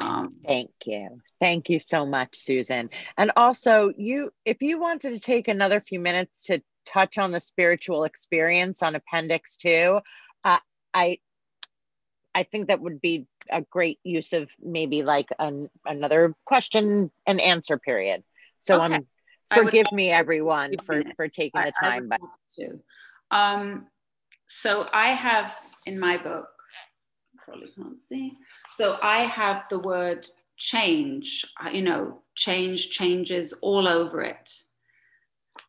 Um, 0.00 0.34
Thank 0.46 0.70
you. 0.84 1.20
Thank 1.40 1.70
you 1.70 1.80
so 1.80 2.04
much, 2.04 2.36
Susan. 2.36 2.90
And 3.16 3.32
also, 3.36 3.92
you, 3.96 4.30
if 4.44 4.60
you 4.60 4.78
wanted 4.78 5.10
to 5.10 5.20
take 5.20 5.48
another 5.48 5.80
few 5.80 6.00
minutes 6.00 6.42
to 6.44 6.62
touch 6.86 7.18
on 7.18 7.32
the 7.32 7.40
spiritual 7.40 8.04
experience 8.04 8.82
on 8.82 8.94
Appendix 8.94 9.56
Two, 9.56 10.00
uh, 10.44 10.58
I, 10.94 11.18
I 12.34 12.44
think 12.44 12.68
that 12.68 12.80
would 12.80 13.00
be 13.00 13.26
a 13.50 13.62
great 13.62 13.98
use 14.02 14.32
of 14.32 14.50
maybe 14.62 15.02
like 15.02 15.28
an, 15.38 15.68
another 15.84 16.34
question 16.44 17.10
and 17.26 17.40
answer 17.40 17.78
period. 17.78 18.22
So 18.58 18.82
okay. 18.82 18.94
I'm 18.94 19.06
forgive 19.52 19.90
me 19.92 20.10
everyone 20.10 20.74
for 20.84 21.02
for 21.16 21.28
taking 21.28 21.62
the 21.62 21.72
time, 21.80 22.08
I, 22.10 22.16
I 22.16 22.18
but 22.18 22.20
to. 22.58 22.80
Um, 23.30 23.86
so 24.46 24.88
I 24.92 25.08
have 25.10 25.56
in 25.86 25.98
my 25.98 26.16
book, 26.16 26.48
probably 27.44 27.68
can't 27.76 27.98
see. 27.98 28.32
So 28.68 28.98
I 29.02 29.18
have 29.18 29.64
the 29.70 29.78
word 29.78 30.26
change, 30.56 31.44
you 31.72 31.82
know, 31.82 32.22
change, 32.34 32.90
changes 32.90 33.52
all 33.62 33.86
over 33.86 34.20
it. 34.20 34.50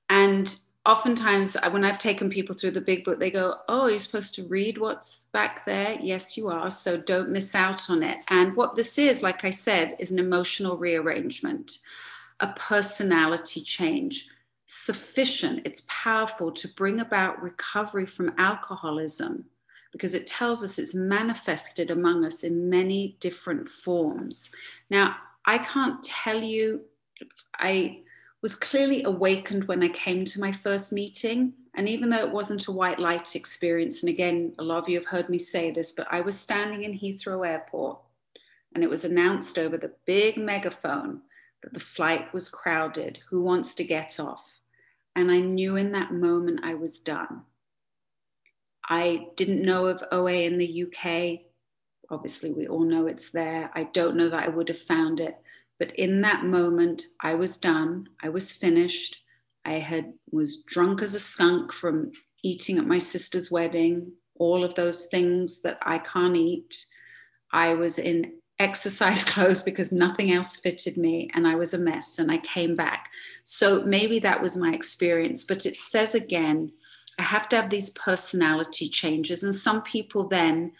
And 0.09 0.55
oftentimes 0.87 1.55
when 1.69 1.85
I've 1.85 1.99
taken 1.99 2.29
people 2.29 2.55
through 2.55 2.71
the 2.71 2.81
big 2.81 3.03
book, 3.03 3.19
they 3.19 3.29
go, 3.29 3.55
Oh, 3.67 3.87
you're 3.87 3.99
supposed 3.99 4.33
to 4.35 4.47
read 4.47 4.79
what's 4.79 5.25
back 5.25 5.65
there? 5.65 5.99
Yes, 6.01 6.35
you 6.37 6.49
are. 6.49 6.71
So 6.71 6.97
don't 6.97 7.29
miss 7.29 7.53
out 7.53 7.89
on 7.91 8.01
it. 8.01 8.17
And 8.29 8.55
what 8.55 8.75
this 8.75 8.97
is, 8.97 9.21
like 9.21 9.45
I 9.45 9.51
said, 9.51 9.95
is 9.99 10.11
an 10.11 10.17
emotional 10.17 10.77
rearrangement, 10.77 11.79
a 12.39 12.47
personality 12.53 13.61
change 13.61 14.29
sufficient, 14.67 15.61
it's 15.65 15.83
powerful 15.87 16.51
to 16.51 16.67
bring 16.75 16.99
about 16.99 17.41
recovery 17.41 18.05
from 18.05 18.33
alcoholism 18.37 19.45
because 19.93 20.13
it 20.13 20.27
tells 20.27 20.63
us 20.63 20.77
it's 20.77 20.93
manifested 20.93 21.89
among 21.89 22.25
us 22.25 22.43
in 22.43 22.69
many 22.69 23.15
different 23.21 23.67
forms. 23.67 24.51
Now, 24.89 25.15
I 25.45 25.57
can't 25.57 26.03
tell 26.03 26.41
you, 26.41 26.81
I 27.55 28.01
was 28.41 28.55
clearly 28.55 29.03
awakened 29.03 29.67
when 29.67 29.83
I 29.83 29.89
came 29.89 30.25
to 30.25 30.39
my 30.39 30.51
first 30.51 30.93
meeting. 30.93 31.53
And 31.75 31.87
even 31.87 32.09
though 32.09 32.25
it 32.25 32.31
wasn't 32.31 32.67
a 32.67 32.71
white 32.71 32.99
light 32.99 33.35
experience, 33.35 34.03
and 34.03 34.09
again, 34.09 34.53
a 34.59 34.63
lot 34.63 34.79
of 34.79 34.89
you 34.89 34.97
have 34.97 35.07
heard 35.07 35.29
me 35.29 35.37
say 35.37 35.71
this, 35.71 35.91
but 35.91 36.07
I 36.09 36.21
was 36.21 36.39
standing 36.39 36.83
in 36.83 36.97
Heathrow 36.97 37.47
Airport 37.47 38.01
and 38.73 38.83
it 38.83 38.89
was 38.89 39.05
announced 39.05 39.57
over 39.57 39.77
the 39.77 39.93
big 40.05 40.37
megaphone 40.37 41.21
that 41.63 41.73
the 41.73 41.79
flight 41.79 42.31
was 42.33 42.49
crowded. 42.49 43.19
Who 43.29 43.41
wants 43.41 43.73
to 43.75 43.83
get 43.83 44.19
off? 44.19 44.61
And 45.15 45.31
I 45.31 45.39
knew 45.39 45.75
in 45.75 45.91
that 45.93 46.13
moment 46.13 46.59
I 46.63 46.75
was 46.75 46.99
done. 46.99 47.41
I 48.87 49.27
didn't 49.35 49.63
know 49.63 49.87
of 49.87 50.03
OA 50.11 50.43
in 50.43 50.57
the 50.57 50.83
UK. 50.83 51.41
Obviously, 52.09 52.51
we 52.51 52.67
all 52.67 52.83
know 52.83 53.07
it's 53.07 53.31
there. 53.31 53.69
I 53.73 53.83
don't 53.83 54.15
know 54.15 54.29
that 54.29 54.45
I 54.45 54.49
would 54.49 54.69
have 54.69 54.79
found 54.79 55.19
it. 55.19 55.37
But 55.79 55.95
in 55.95 56.21
that 56.21 56.43
moment, 56.43 57.03
I 57.21 57.35
was 57.35 57.57
done. 57.57 58.09
I 58.21 58.29
was 58.29 58.51
finished. 58.51 59.17
I 59.65 59.73
had 59.73 60.13
was 60.31 60.63
drunk 60.63 61.01
as 61.01 61.13
a 61.13 61.19
skunk 61.19 61.73
from 61.73 62.11
eating 62.43 62.77
at 62.77 62.85
my 62.85 62.97
sister's 62.97 63.51
wedding, 63.51 64.11
all 64.35 64.63
of 64.63 64.75
those 64.75 65.07
things 65.07 65.61
that 65.61 65.77
I 65.81 65.99
can't 65.99 66.35
eat. 66.35 66.85
I 67.51 67.73
was 67.73 67.99
in 67.99 68.33
exercise 68.59 69.23
clothes 69.33 69.61
because 69.61 69.91
nothing 69.91 70.31
else 70.31 70.57
fitted 70.57 70.97
me 70.97 71.29
and 71.33 71.47
I 71.47 71.55
was 71.55 71.73
a 71.73 71.77
mess 71.77 72.19
and 72.19 72.31
I 72.31 72.37
came 72.39 72.75
back. 72.75 73.09
So 73.43 73.83
maybe 73.83 74.19
that 74.19 74.41
was 74.41 74.57
my 74.57 74.73
experience, 74.73 75.43
but 75.43 75.65
it 75.65 75.77
says 75.77 76.15
again, 76.15 76.71
I 77.19 77.23
have 77.23 77.49
to 77.49 77.55
have 77.55 77.69
these 77.69 77.89
personality 77.91 78.89
changes. 78.89 79.43
And 79.43 79.53
some 79.53 79.81
people 79.81 80.27
then 80.27 80.71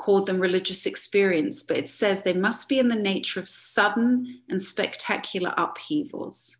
called 0.00 0.24
them 0.24 0.40
religious 0.40 0.86
experience, 0.86 1.62
but 1.62 1.76
it 1.76 1.86
says 1.86 2.22
they 2.22 2.32
must 2.32 2.70
be 2.70 2.78
in 2.78 2.88
the 2.88 2.94
nature 2.94 3.38
of 3.38 3.46
sudden 3.46 4.40
and 4.48 4.60
spectacular 4.60 5.52
upheavals. 5.58 6.56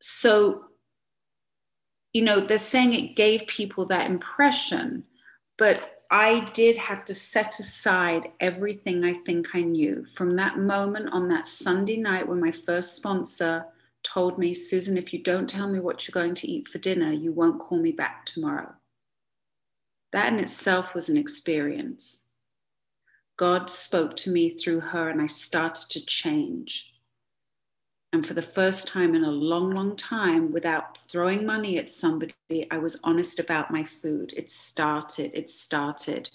So, 0.00 0.64
you 2.12 2.22
know, 2.22 2.40
they're 2.40 2.58
saying 2.58 2.92
it 2.92 3.14
gave 3.14 3.46
people 3.46 3.86
that 3.86 4.10
impression, 4.10 5.04
but 5.58 6.02
I 6.10 6.50
did 6.54 6.76
have 6.76 7.04
to 7.04 7.14
set 7.14 7.60
aside 7.60 8.32
everything 8.40 9.04
I 9.04 9.12
think 9.12 9.54
I 9.54 9.60
knew 9.60 10.06
from 10.12 10.30
that 10.30 10.58
moment 10.58 11.10
on 11.12 11.28
that 11.28 11.46
Sunday 11.46 11.98
night 11.98 12.26
when 12.26 12.40
my 12.40 12.50
first 12.50 12.96
sponsor 12.96 13.64
told 14.02 14.38
me, 14.38 14.52
Susan, 14.54 14.98
if 14.98 15.12
you 15.12 15.22
don't 15.22 15.48
tell 15.48 15.68
me 15.68 15.78
what 15.78 16.06
you're 16.06 16.20
going 16.20 16.34
to 16.34 16.50
eat 16.50 16.66
for 16.66 16.78
dinner, 16.78 17.12
you 17.12 17.32
won't 17.32 17.60
call 17.60 17.78
me 17.78 17.92
back 17.92 18.26
tomorrow. 18.26 18.74
That 20.16 20.32
in 20.32 20.38
itself 20.38 20.94
was 20.94 21.10
an 21.10 21.18
experience. 21.18 22.30
God 23.36 23.68
spoke 23.68 24.16
to 24.16 24.30
me 24.30 24.48
through 24.48 24.80
her, 24.80 25.10
and 25.10 25.20
I 25.20 25.26
started 25.26 25.90
to 25.90 26.06
change. 26.06 26.94
And 28.14 28.26
for 28.26 28.32
the 28.32 28.40
first 28.40 28.88
time 28.88 29.14
in 29.14 29.24
a 29.24 29.30
long, 29.30 29.72
long 29.72 29.94
time, 29.94 30.52
without 30.52 30.96
throwing 31.06 31.44
money 31.44 31.76
at 31.76 31.90
somebody, 31.90 32.32
I 32.70 32.78
was 32.78 32.98
honest 33.04 33.38
about 33.38 33.70
my 33.70 33.84
food. 33.84 34.32
It 34.34 34.48
started, 34.48 35.32
it 35.34 35.50
started. 35.50 36.30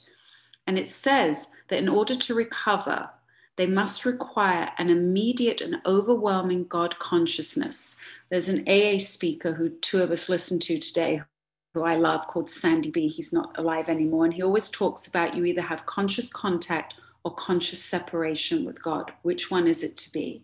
And 0.67 0.77
it 0.77 0.87
says 0.87 1.51
that 1.69 1.79
in 1.79 1.89
order 1.89 2.13
to 2.13 2.35
recover, 2.35 3.09
they 3.55 3.65
must 3.65 4.05
require 4.05 4.71
an 4.77 4.91
immediate 4.91 5.59
and 5.59 5.81
overwhelming 5.87 6.65
God 6.65 6.99
consciousness. 6.99 7.99
There's 8.29 8.47
an 8.47 8.63
AA 8.69 8.99
speaker 8.99 9.53
who 9.53 9.69
two 9.69 10.03
of 10.03 10.11
us 10.11 10.29
listened 10.29 10.61
to 10.61 10.77
today, 10.77 11.23
who 11.73 11.83
I 11.83 11.95
love, 11.95 12.27
called 12.27 12.49
Sandy 12.49 12.91
B. 12.91 13.07
He's 13.07 13.31
not 13.31 13.57
alive 13.57 13.87
anymore. 13.87 14.25
And 14.25 14.33
he 14.33 14.41
always 14.41 14.69
talks 14.69 15.07
about 15.07 15.35
you 15.35 15.45
either 15.45 15.61
have 15.61 15.85
conscious 15.85 16.31
contact 16.31 16.95
or 17.23 17.33
conscious 17.35 17.83
separation 17.83 18.65
with 18.65 18.81
God. 18.81 19.11
Which 19.21 19.49
one 19.49 19.67
is 19.67 19.83
it 19.83 19.97
to 19.97 20.11
be? 20.11 20.43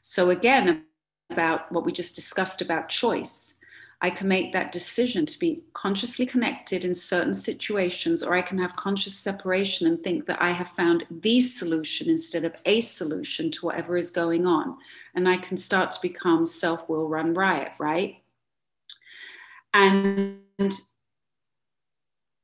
So, 0.00 0.30
again, 0.30 0.84
about 1.30 1.70
what 1.72 1.84
we 1.84 1.92
just 1.92 2.14
discussed 2.14 2.60
about 2.62 2.88
choice, 2.88 3.58
I 4.00 4.10
can 4.10 4.28
make 4.28 4.52
that 4.52 4.72
decision 4.72 5.24
to 5.24 5.38
be 5.38 5.62
consciously 5.72 6.26
connected 6.26 6.84
in 6.84 6.94
certain 6.94 7.32
situations, 7.32 8.22
or 8.22 8.34
I 8.34 8.42
can 8.42 8.58
have 8.58 8.76
conscious 8.76 9.16
separation 9.16 9.86
and 9.86 10.02
think 10.02 10.26
that 10.26 10.42
I 10.42 10.52
have 10.52 10.70
found 10.70 11.06
the 11.10 11.40
solution 11.40 12.10
instead 12.10 12.44
of 12.44 12.54
a 12.66 12.80
solution 12.80 13.50
to 13.52 13.66
whatever 13.66 13.96
is 13.96 14.10
going 14.10 14.46
on. 14.46 14.76
And 15.14 15.28
I 15.28 15.38
can 15.38 15.56
start 15.56 15.92
to 15.92 16.02
become 16.02 16.44
self 16.44 16.86
will 16.88 17.08
run 17.08 17.32
riot, 17.34 17.72
right? 17.78 18.16
And 19.74 20.40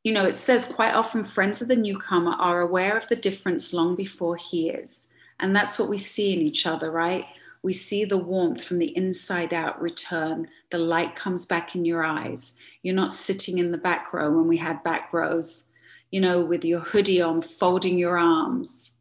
you 0.04 0.12
know, 0.12 0.26
it 0.26 0.34
says 0.34 0.64
quite 0.64 0.94
often 0.94 1.24
friends 1.24 1.62
of 1.62 1.68
the 1.68 1.76
newcomer 1.76 2.32
are 2.32 2.60
aware 2.60 2.96
of 2.96 3.08
the 3.08 3.16
difference 3.16 3.72
long 3.72 3.96
before 3.96 4.36
he 4.36 4.70
is. 4.70 5.08
And 5.38 5.56
that's 5.56 5.78
what 5.78 5.88
we 5.88 5.98
see 5.98 6.32
in 6.32 6.40
each 6.40 6.66
other, 6.66 6.90
right? 6.90 7.26
we 7.62 7.72
see 7.72 8.04
the 8.04 8.18
warmth 8.18 8.64
from 8.64 8.78
the 8.78 8.96
inside 8.96 9.52
out 9.52 9.80
return. 9.80 10.48
The 10.70 10.78
light 10.78 11.14
comes 11.14 11.44
back 11.44 11.74
in 11.74 11.84
your 11.84 12.04
eyes. 12.04 12.56
You're 12.82 12.94
not 12.94 13.12
sitting 13.12 13.58
in 13.58 13.70
the 13.70 13.78
back 13.78 14.12
row 14.12 14.30
when 14.30 14.48
we 14.48 14.56
had 14.56 14.82
back 14.82 15.12
rows, 15.12 15.70
you 16.10 16.20
know, 16.20 16.42
with 16.42 16.64
your 16.64 16.80
hoodie 16.80 17.20
on, 17.20 17.42
folding 17.42 17.98
your 17.98 18.18
arms. 18.18 18.94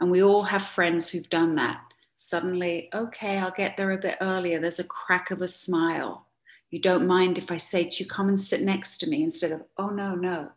And 0.00 0.10
we 0.10 0.22
all 0.22 0.42
have 0.42 0.62
friends 0.62 1.10
who've 1.10 1.30
done 1.30 1.54
that. 1.54 1.80
Suddenly, 2.16 2.88
okay, 2.92 3.38
I'll 3.38 3.52
get 3.52 3.76
there 3.76 3.92
a 3.92 3.98
bit 3.98 4.16
earlier. 4.20 4.58
There's 4.58 4.80
a 4.80 4.84
crack 4.84 5.30
of 5.30 5.40
a 5.40 5.48
smile. 5.48 6.26
You 6.70 6.80
don't 6.80 7.06
mind 7.06 7.38
if 7.38 7.52
I 7.52 7.56
say 7.56 7.88
to 7.88 8.02
you, 8.02 8.08
come 8.08 8.28
and 8.28 8.38
sit 8.38 8.62
next 8.62 8.98
to 8.98 9.08
me 9.08 9.22
instead 9.22 9.52
of, 9.52 9.62
oh, 9.76 9.90
no, 9.90 10.14
no. 10.14 10.50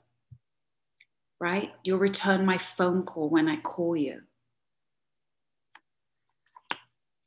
Right? 1.40 1.72
You'll 1.84 2.00
return 2.00 2.46
my 2.46 2.58
phone 2.58 3.04
call 3.04 3.30
when 3.30 3.48
I 3.48 3.58
call 3.58 3.96
you. 3.96 4.22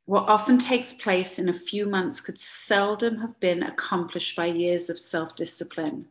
What 0.07 0.29
often 0.29 0.59
takes 0.59 0.93
place 0.93 1.39
in 1.39 1.49
a 1.49 1.53
few 1.53 1.87
months 1.87 2.21
could 2.21 2.37
seldom 2.37 3.19
have 3.19 3.39
been 3.39 3.63
accomplished 3.63 4.35
by 4.35 4.47
years 4.47 4.91
of 4.91 4.99
self 4.99 5.37
discipline. 5.37 6.09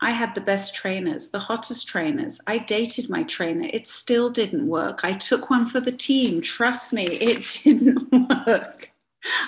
I 0.00 0.12
had 0.12 0.34
the 0.34 0.40
best 0.40 0.74
trainers, 0.74 1.30
the 1.30 1.40
hottest 1.40 1.88
trainers. 1.88 2.40
I 2.46 2.58
dated 2.58 3.10
my 3.10 3.24
trainer. 3.24 3.68
It 3.72 3.86
still 3.86 4.30
didn't 4.30 4.66
work. 4.66 5.00
I 5.02 5.14
took 5.14 5.50
one 5.50 5.66
for 5.66 5.80
the 5.80 5.92
team. 5.92 6.40
Trust 6.40 6.92
me, 6.92 7.04
it 7.04 7.60
didn't 7.64 8.08
work. 8.46 8.89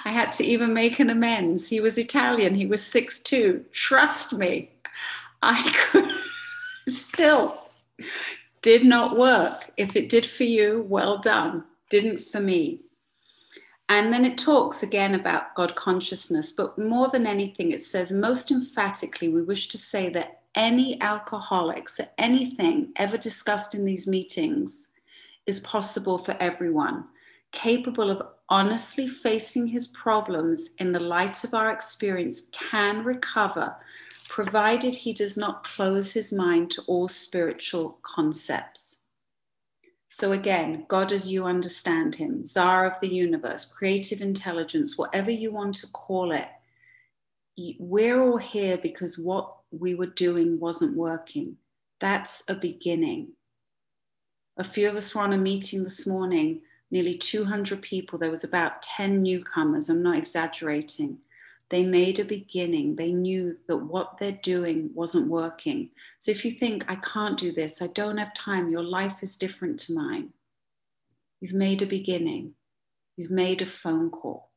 I 0.04 0.10
had 0.10 0.32
to 0.32 0.44
even 0.44 0.74
make 0.74 1.00
an 1.00 1.10
amends. 1.10 1.68
He 1.68 1.80
was 1.80 1.98
Italian. 1.98 2.54
He 2.54 2.66
was 2.66 2.84
six 2.84 3.18
two. 3.18 3.64
Trust 3.72 4.32
me, 4.32 4.70
I 5.42 5.72
could 5.72 6.10
still 6.94 7.66
did 8.60 8.84
not 8.84 9.18
work. 9.18 9.72
If 9.76 9.96
it 9.96 10.08
did 10.08 10.26
for 10.26 10.44
you, 10.44 10.84
well 10.88 11.18
done 11.18 11.64
didn't 11.92 12.20
for 12.24 12.40
me. 12.40 12.80
And 13.90 14.10
then 14.10 14.24
it 14.24 14.38
talks 14.38 14.82
again 14.82 15.14
about 15.14 15.54
God 15.54 15.74
consciousness, 15.74 16.50
but 16.50 16.78
more 16.78 17.08
than 17.08 17.26
anything, 17.26 17.70
it 17.70 17.82
says 17.82 18.10
most 18.10 18.50
emphatically, 18.50 19.28
we 19.28 19.42
wish 19.42 19.68
to 19.68 19.76
say 19.76 20.08
that 20.08 20.40
any 20.54 20.98
alcoholics, 21.02 22.00
anything 22.16 22.92
ever 22.96 23.18
discussed 23.18 23.74
in 23.74 23.84
these 23.84 24.08
meetings 24.08 24.92
is 25.46 25.60
possible 25.60 26.16
for 26.16 26.34
everyone, 26.40 27.04
capable 27.52 28.10
of 28.10 28.26
honestly 28.48 29.06
facing 29.06 29.66
his 29.66 29.86
problems 29.86 30.74
in 30.78 30.92
the 30.92 31.00
light 31.00 31.44
of 31.44 31.54
our 31.54 31.72
experience, 31.72 32.50
can 32.52 33.04
recover, 33.04 33.76
provided 34.28 34.94
he 34.94 35.12
does 35.12 35.36
not 35.36 35.64
close 35.64 36.12
his 36.12 36.32
mind 36.32 36.70
to 36.70 36.82
all 36.86 37.08
spiritual 37.08 37.98
concepts. 38.02 39.04
So 40.08 40.32
again, 40.32 40.84
God 40.88 41.12
as 41.12 41.32
you 41.32 41.46
understand 41.46 42.14
him, 42.14 42.44
czar 42.44 42.84
of 42.84 43.00
the 43.00 43.08
universe, 43.08 43.64
creative 43.64 44.20
intelligence, 44.20 44.98
whatever 44.98 45.30
you 45.30 45.50
want 45.50 45.76
to 45.76 45.86
call 45.86 46.32
it, 46.32 46.48
we're 47.78 48.20
all 48.20 48.36
here 48.36 48.76
because 48.76 49.18
what 49.18 49.54
we 49.70 49.94
were 49.94 50.06
doing 50.06 50.60
wasn't 50.60 50.96
working. 50.96 51.56
That's 52.00 52.44
a 52.50 52.54
beginning. 52.54 53.28
A 54.58 54.64
few 54.64 54.88
of 54.88 54.96
us 54.96 55.14
were 55.14 55.22
on 55.22 55.32
a 55.32 55.38
meeting 55.38 55.82
this 55.82 56.06
morning, 56.06 56.60
nearly 56.92 57.16
200 57.16 57.82
people. 57.82 58.18
There 58.18 58.30
was 58.30 58.44
about 58.44 58.82
10 58.82 59.22
newcomers. 59.22 59.88
I'm 59.88 60.02
not 60.02 60.18
exaggerating. 60.18 61.18
They 61.70 61.86
made 61.86 62.20
a 62.20 62.24
beginning. 62.24 62.96
They 62.96 63.12
knew 63.12 63.56
that 63.66 63.78
what 63.78 64.18
they're 64.18 64.38
doing 64.42 64.90
wasn't 64.92 65.28
working. 65.28 65.88
So 66.18 66.30
if 66.30 66.44
you 66.44 66.50
think, 66.50 66.84
I 66.88 66.96
can't 66.96 67.38
do 67.38 67.50
this, 67.50 67.80
I 67.80 67.86
don't 67.86 68.18
have 68.18 68.34
time, 68.34 68.70
your 68.70 68.82
life 68.82 69.22
is 69.22 69.38
different 69.38 69.80
to 69.80 69.94
mine. 69.94 70.34
You've 71.40 71.54
made 71.54 71.80
a 71.80 71.86
beginning. 71.86 72.52
You've 73.16 73.30
made 73.30 73.62
a 73.62 73.66
phone 73.66 74.10
call. 74.10 74.50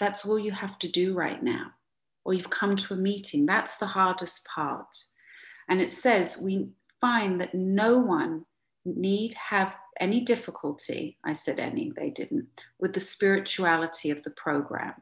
That's 0.00 0.26
all 0.26 0.38
you 0.38 0.50
have 0.50 0.80
to 0.80 0.88
do 0.88 1.14
right 1.14 1.40
now. 1.40 1.70
Or 2.24 2.34
you've 2.34 2.50
come 2.50 2.74
to 2.74 2.94
a 2.94 2.96
meeting. 2.96 3.46
That's 3.46 3.78
the 3.78 3.86
hardest 3.86 4.44
part. 4.44 4.96
And 5.68 5.80
it 5.80 5.90
says 5.90 6.42
we 6.42 6.70
find 7.00 7.40
that 7.40 7.54
no 7.54 7.98
one 7.98 8.46
need 8.84 9.34
have 9.34 9.76
any 10.00 10.20
difficulty, 10.20 11.18
I 11.24 11.32
said 11.32 11.58
any, 11.58 11.92
they 11.96 12.10
didn't, 12.10 12.46
with 12.78 12.94
the 12.94 13.00
spirituality 13.00 14.10
of 14.10 14.22
the 14.22 14.30
program. 14.30 14.94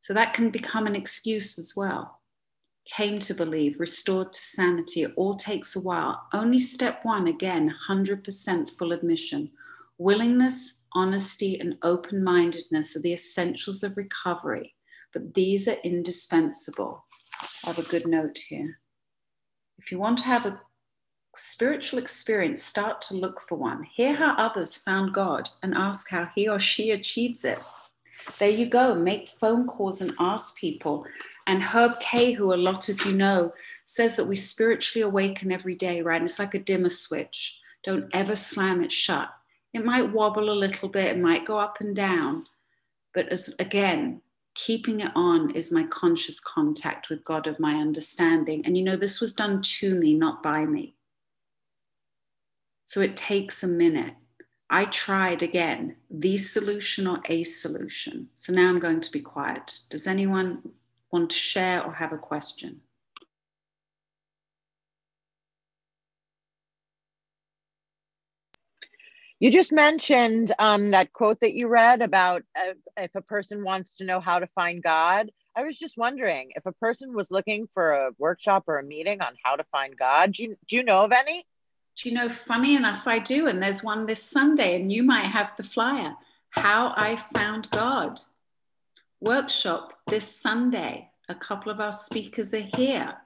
So 0.00 0.14
that 0.14 0.34
can 0.34 0.50
become 0.50 0.86
an 0.86 0.96
excuse 0.96 1.58
as 1.58 1.74
well. 1.76 2.20
Came 2.86 3.18
to 3.20 3.34
believe, 3.34 3.80
restored 3.80 4.32
to 4.32 4.40
sanity, 4.40 5.02
it 5.02 5.12
all 5.16 5.34
takes 5.34 5.76
a 5.76 5.80
while. 5.80 6.22
Only 6.32 6.58
step 6.58 7.00
one, 7.04 7.26
again, 7.26 7.74
100% 7.88 8.70
full 8.70 8.92
admission. 8.92 9.50
Willingness, 9.98 10.84
honesty, 10.92 11.58
and 11.60 11.76
open 11.82 12.22
mindedness 12.22 12.96
are 12.96 13.02
the 13.02 13.12
essentials 13.12 13.82
of 13.82 13.96
recovery, 13.96 14.74
but 15.12 15.34
these 15.34 15.68
are 15.68 15.76
indispensable. 15.84 17.04
I 17.64 17.68
have 17.68 17.78
a 17.78 17.90
good 17.90 18.06
note 18.06 18.38
here. 18.48 18.78
If 19.78 19.92
you 19.92 19.98
want 19.98 20.18
to 20.18 20.24
have 20.24 20.46
a 20.46 20.60
spiritual 21.38 21.98
experience, 21.98 22.62
start 22.62 23.00
to 23.02 23.14
look 23.14 23.40
for 23.40 23.56
one. 23.56 23.84
Hear 23.84 24.14
how 24.14 24.34
others 24.36 24.76
found 24.76 25.14
God 25.14 25.48
and 25.62 25.74
ask 25.74 26.10
how 26.10 26.28
he 26.34 26.48
or 26.48 26.60
she 26.60 26.90
achieves 26.90 27.44
it. 27.44 27.60
There 28.38 28.48
you 28.48 28.66
go. 28.66 28.94
Make 28.94 29.28
phone 29.28 29.66
calls 29.66 30.00
and 30.00 30.14
ask 30.18 30.56
people. 30.58 31.06
And 31.46 31.62
Herb 31.62 31.98
K, 32.00 32.32
who 32.32 32.52
a 32.52 32.56
lot 32.56 32.88
of 32.88 33.04
you 33.06 33.12
know, 33.12 33.52
says 33.84 34.16
that 34.16 34.26
we 34.26 34.36
spiritually 34.36 35.02
awaken 35.02 35.50
every 35.50 35.74
day, 35.74 36.02
right? 36.02 36.16
And 36.16 36.24
it's 36.24 36.38
like 36.38 36.54
a 36.54 36.58
dimmer 36.58 36.90
switch. 36.90 37.58
Don't 37.84 38.10
ever 38.12 38.36
slam 38.36 38.82
it 38.82 38.92
shut. 38.92 39.30
It 39.72 39.84
might 39.84 40.12
wobble 40.12 40.50
a 40.50 40.52
little 40.52 40.88
bit, 40.88 41.16
it 41.16 41.18
might 41.18 41.46
go 41.46 41.58
up 41.58 41.80
and 41.80 41.94
down. 41.94 42.44
But 43.14 43.28
as 43.28 43.54
again, 43.58 44.20
keeping 44.54 45.00
it 45.00 45.12
on 45.14 45.50
is 45.52 45.72
my 45.72 45.84
conscious 45.84 46.40
contact 46.40 47.08
with 47.08 47.24
God 47.24 47.46
of 47.46 47.60
my 47.60 47.76
understanding. 47.76 48.64
And 48.66 48.76
you 48.76 48.82
know, 48.82 48.96
this 48.96 49.20
was 49.20 49.32
done 49.32 49.62
to 49.62 49.94
me, 49.94 50.14
not 50.14 50.42
by 50.42 50.66
me. 50.66 50.96
So 52.88 53.02
it 53.02 53.18
takes 53.18 53.62
a 53.62 53.68
minute. 53.68 54.14
I 54.70 54.86
tried 54.86 55.42
again, 55.42 55.96
the 56.10 56.38
solution 56.38 57.06
or 57.06 57.20
a 57.26 57.42
solution. 57.42 58.30
So 58.34 58.50
now 58.50 58.70
I'm 58.70 58.78
going 58.78 59.02
to 59.02 59.12
be 59.12 59.20
quiet. 59.20 59.80
Does 59.90 60.06
anyone 60.06 60.62
want 61.12 61.28
to 61.28 61.36
share 61.36 61.84
or 61.84 61.92
have 61.92 62.14
a 62.14 62.16
question? 62.16 62.80
You 69.38 69.52
just 69.52 69.70
mentioned 69.70 70.52
um, 70.58 70.92
that 70.92 71.12
quote 71.12 71.40
that 71.40 71.52
you 71.52 71.68
read 71.68 72.00
about 72.00 72.42
uh, 72.56 72.72
if 72.96 73.14
a 73.14 73.20
person 73.20 73.64
wants 73.64 73.96
to 73.96 74.06
know 74.06 74.18
how 74.18 74.38
to 74.38 74.46
find 74.46 74.82
God. 74.82 75.30
I 75.54 75.64
was 75.64 75.78
just 75.78 75.98
wondering 75.98 76.52
if 76.56 76.64
a 76.64 76.72
person 76.72 77.14
was 77.14 77.30
looking 77.30 77.68
for 77.74 77.92
a 77.92 78.12
workshop 78.16 78.64
or 78.66 78.78
a 78.78 78.82
meeting 78.82 79.20
on 79.20 79.34
how 79.44 79.56
to 79.56 79.64
find 79.64 79.94
God. 79.94 80.32
Do 80.32 80.44
you, 80.44 80.56
do 80.66 80.76
you 80.76 80.84
know 80.84 81.02
of 81.02 81.12
any? 81.12 81.44
Do 81.98 82.08
you 82.08 82.14
know, 82.14 82.28
funny 82.28 82.76
enough, 82.76 83.08
I 83.08 83.18
do. 83.18 83.48
And 83.48 83.58
there's 83.58 83.82
one 83.82 84.06
this 84.06 84.22
Sunday, 84.22 84.80
and 84.80 84.92
you 84.92 85.02
might 85.02 85.26
have 85.26 85.56
the 85.56 85.64
flyer 85.64 86.14
How 86.50 86.94
I 86.96 87.16
Found 87.34 87.68
God 87.72 88.20
workshop 89.20 89.94
this 90.06 90.40
Sunday. 90.40 91.10
A 91.28 91.34
couple 91.34 91.72
of 91.72 91.80
our 91.80 91.90
speakers 91.90 92.54
are 92.54 92.68
here. 92.76 93.16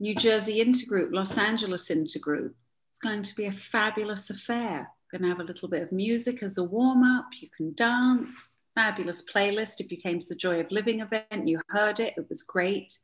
New 0.00 0.14
Jersey 0.14 0.64
Intergroup, 0.64 1.12
Los 1.12 1.36
Angeles 1.36 1.90
Intergroup. 1.90 2.54
It's 2.88 3.00
going 3.00 3.20
to 3.20 3.34
be 3.34 3.44
a 3.46 3.52
fabulous 3.52 4.30
affair. 4.30 4.88
We're 5.12 5.18
Going 5.18 5.30
to 5.30 5.36
have 5.36 5.40
a 5.40 5.50
little 5.50 5.68
bit 5.68 5.82
of 5.82 5.92
music 5.92 6.42
as 6.42 6.56
a 6.56 6.64
warm 6.64 7.02
up. 7.02 7.26
You 7.38 7.48
can 7.54 7.74
dance. 7.74 8.56
Fabulous 8.74 9.30
playlist. 9.30 9.80
If 9.80 9.90
you 9.90 9.98
came 9.98 10.18
to 10.18 10.26
the 10.26 10.36
Joy 10.36 10.60
of 10.60 10.70
Living 10.70 11.00
event, 11.00 11.46
you 11.46 11.60
heard 11.68 12.00
it. 12.00 12.14
It 12.16 12.26
was 12.30 12.42
great. 12.44 12.98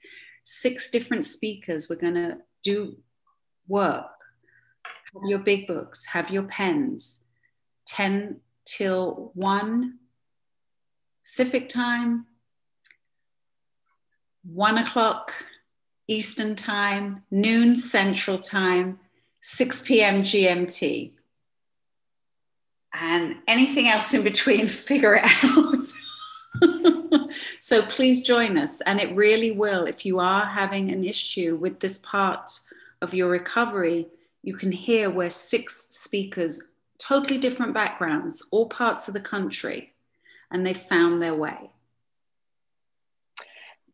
Six 0.44 0.88
different 0.88 1.24
speakers. 1.24 1.90
We're 1.90 1.96
going 1.96 2.14
to 2.14 2.38
do 2.62 2.96
work 3.68 4.13
have 5.14 5.28
your 5.28 5.38
big 5.38 5.66
books, 5.66 6.04
have 6.06 6.30
your 6.30 6.44
pens. 6.44 7.22
10 7.86 8.40
till 8.64 9.30
1 9.34 9.98
Pacific 11.22 11.68
time, 11.68 12.26
1 14.42 14.78
o'clock 14.78 15.32
Eastern 16.06 16.54
time, 16.54 17.22
noon 17.30 17.76
Central 17.76 18.38
time, 18.38 18.98
6 19.40 19.82
p.m. 19.82 20.22
GMT. 20.22 21.12
And 22.92 23.36
anything 23.48 23.88
else 23.88 24.12
in 24.14 24.22
between, 24.22 24.68
figure 24.88 25.18
it 25.20 25.44
out. 25.44 27.30
so 27.58 27.82
please 27.82 28.22
join 28.22 28.58
us. 28.58 28.80
And 28.82 29.00
it 29.00 29.16
really 29.16 29.50
will, 29.50 29.86
if 29.86 30.04
you 30.04 30.18
are 30.18 30.44
having 30.44 30.90
an 30.90 31.04
issue 31.04 31.56
with 31.56 31.80
this 31.80 31.98
part 31.98 32.50
of 33.00 33.14
your 33.14 33.30
recovery, 33.30 34.08
you 34.44 34.54
can 34.54 34.70
hear 34.70 35.08
where 35.08 35.30
six 35.30 35.88
speakers, 35.90 36.68
totally 36.98 37.38
different 37.38 37.72
backgrounds, 37.72 38.46
all 38.50 38.68
parts 38.68 39.08
of 39.08 39.14
the 39.14 39.20
country, 39.20 39.94
and 40.50 40.66
they 40.66 40.74
found 40.74 41.22
their 41.22 41.34
way. 41.34 41.70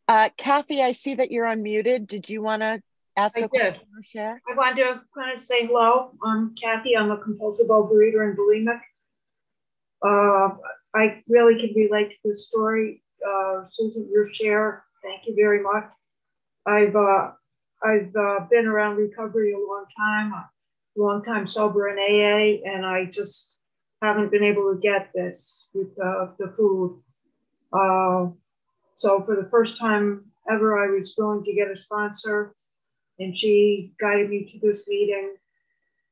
Uh, 0.08 0.28
Kathy, 0.36 0.82
I 0.82 0.90
see 0.90 1.14
that 1.14 1.30
you're 1.30 1.46
unmuted. 1.46 2.08
Did 2.08 2.28
you 2.28 2.42
want 2.42 2.62
to 2.62 2.82
ask 3.16 3.36
I 3.38 3.42
a 3.42 3.48
did. 3.48 3.50
question 3.50 3.86
or 3.96 4.02
share? 4.02 4.42
I 4.50 4.56
wanted 4.56 4.82
to 4.82 5.02
kind 5.14 5.32
of 5.32 5.40
say 5.40 5.66
hello. 5.66 6.14
I'm 6.24 6.52
Kathy. 6.60 6.96
I'm 6.96 7.12
a 7.12 7.18
compulsive 7.18 7.68
overeater 7.68 8.28
and 8.28 8.36
bulimic. 8.36 8.80
Uh, 10.02 10.56
I 10.96 11.22
really 11.28 11.60
can 11.60 11.72
relate 11.76 12.10
to 12.10 12.16
this 12.24 12.48
story. 12.48 13.04
Uh, 13.24 13.62
Susan, 13.62 14.10
your 14.12 14.28
share, 14.28 14.82
thank 15.04 15.28
you 15.28 15.36
very 15.36 15.62
much. 15.62 15.92
I've 16.66 16.96
uh, 16.96 17.32
I've 17.82 18.14
uh, 18.14 18.40
been 18.50 18.66
around 18.66 18.96
recovery 18.96 19.52
a 19.52 19.58
long 19.58 19.86
time, 19.96 20.32
a 20.34 20.50
long 20.96 21.24
time 21.24 21.48
sober 21.48 21.88
in 21.88 21.98
AA, 21.98 22.70
and 22.70 22.84
I 22.84 23.06
just 23.06 23.62
haven't 24.02 24.30
been 24.30 24.44
able 24.44 24.74
to 24.74 24.80
get 24.80 25.10
this 25.14 25.70
with 25.74 25.88
uh, 26.02 26.28
the 26.38 26.52
food. 26.56 27.00
Uh, 27.72 28.28
so 28.96 29.22
for 29.24 29.36
the 29.36 29.48
first 29.50 29.78
time 29.78 30.26
ever, 30.50 30.78
I 30.78 30.90
was 30.90 31.14
going 31.14 31.42
to 31.44 31.54
get 31.54 31.70
a 31.70 31.76
sponsor, 31.76 32.54
and 33.18 33.36
she 33.36 33.94
guided 33.98 34.28
me 34.28 34.44
to 34.52 34.58
this 34.60 34.86
meeting. 34.88 35.36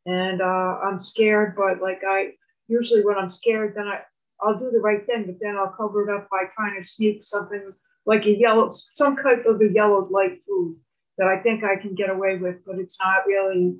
And 0.07 0.41
uh, 0.41 0.79
I'm 0.83 1.01
scared, 1.01 1.55
but 1.55 1.83
like 1.83 2.01
I 2.07 2.33
usually 2.67 3.05
when 3.05 3.19
I'm 3.19 3.29
scared, 3.29 3.75
then 3.77 3.89
I 3.89 4.01
I'll 4.41 4.59
do 4.59 4.71
the 4.71 4.79
right 4.79 5.05
thing, 5.05 5.27
but 5.27 5.37
then 5.41 5.57
I'll 5.57 5.75
cover 5.77 6.09
it 6.09 6.15
up 6.15 6.29
by 6.31 6.45
trying 6.55 6.81
to 6.81 6.89
sneak 6.89 7.23
something 7.23 7.75
like 8.07 8.25
a 8.25 8.39
yellow, 8.39 8.69
some 8.71 9.17
type 9.17 9.45
of 9.45 9.61
a 9.61 9.69
yellow 9.69 10.07
light 10.11 10.41
food 10.47 10.77
that 11.19 11.27
I 11.27 11.39
think 11.41 11.65
I 11.65 11.77
can 11.77 11.95
get 11.95 12.11
away 12.11 12.39
with, 12.39 12.65
but 12.65 12.79
it's 12.79 12.99
not 13.01 13.27
really, 13.27 13.77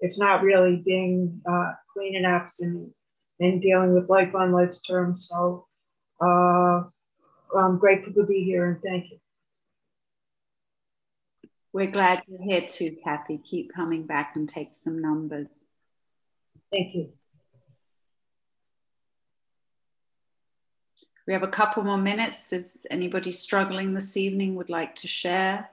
it's 0.00 0.18
not 0.18 0.42
really 0.42 0.82
being 0.84 1.40
uh, 1.48 1.72
clean 1.92 2.16
and 2.16 2.26
absent 2.26 2.92
and 3.38 3.62
dealing 3.62 3.94
with 3.94 4.08
life 4.08 4.34
on 4.34 4.52
life's 4.52 4.82
terms. 4.82 5.28
So 5.28 5.66
uh, 6.20 6.82
I'm 7.56 7.78
grateful 7.78 8.12
to 8.14 8.26
be 8.26 8.44
here 8.44 8.66
and 8.66 8.82
thank 8.82 9.10
you. 9.10 9.18
We're 11.72 11.90
glad 11.90 12.22
you're 12.26 12.42
here 12.42 12.66
too, 12.68 12.96
Kathy. 13.04 13.38
Keep 13.38 13.72
coming 13.72 14.04
back 14.04 14.34
and 14.34 14.48
take 14.48 14.74
some 14.74 15.00
numbers. 15.00 15.68
Thank 16.72 16.94
you. 16.96 17.12
We 21.28 21.32
have 21.32 21.44
a 21.44 21.48
couple 21.48 21.84
more 21.84 21.96
minutes. 21.96 22.52
Is 22.52 22.88
anybody 22.90 23.30
struggling 23.30 23.94
this 23.94 24.16
evening 24.16 24.56
would 24.56 24.68
like 24.68 24.96
to 24.96 25.06
share? 25.06 25.70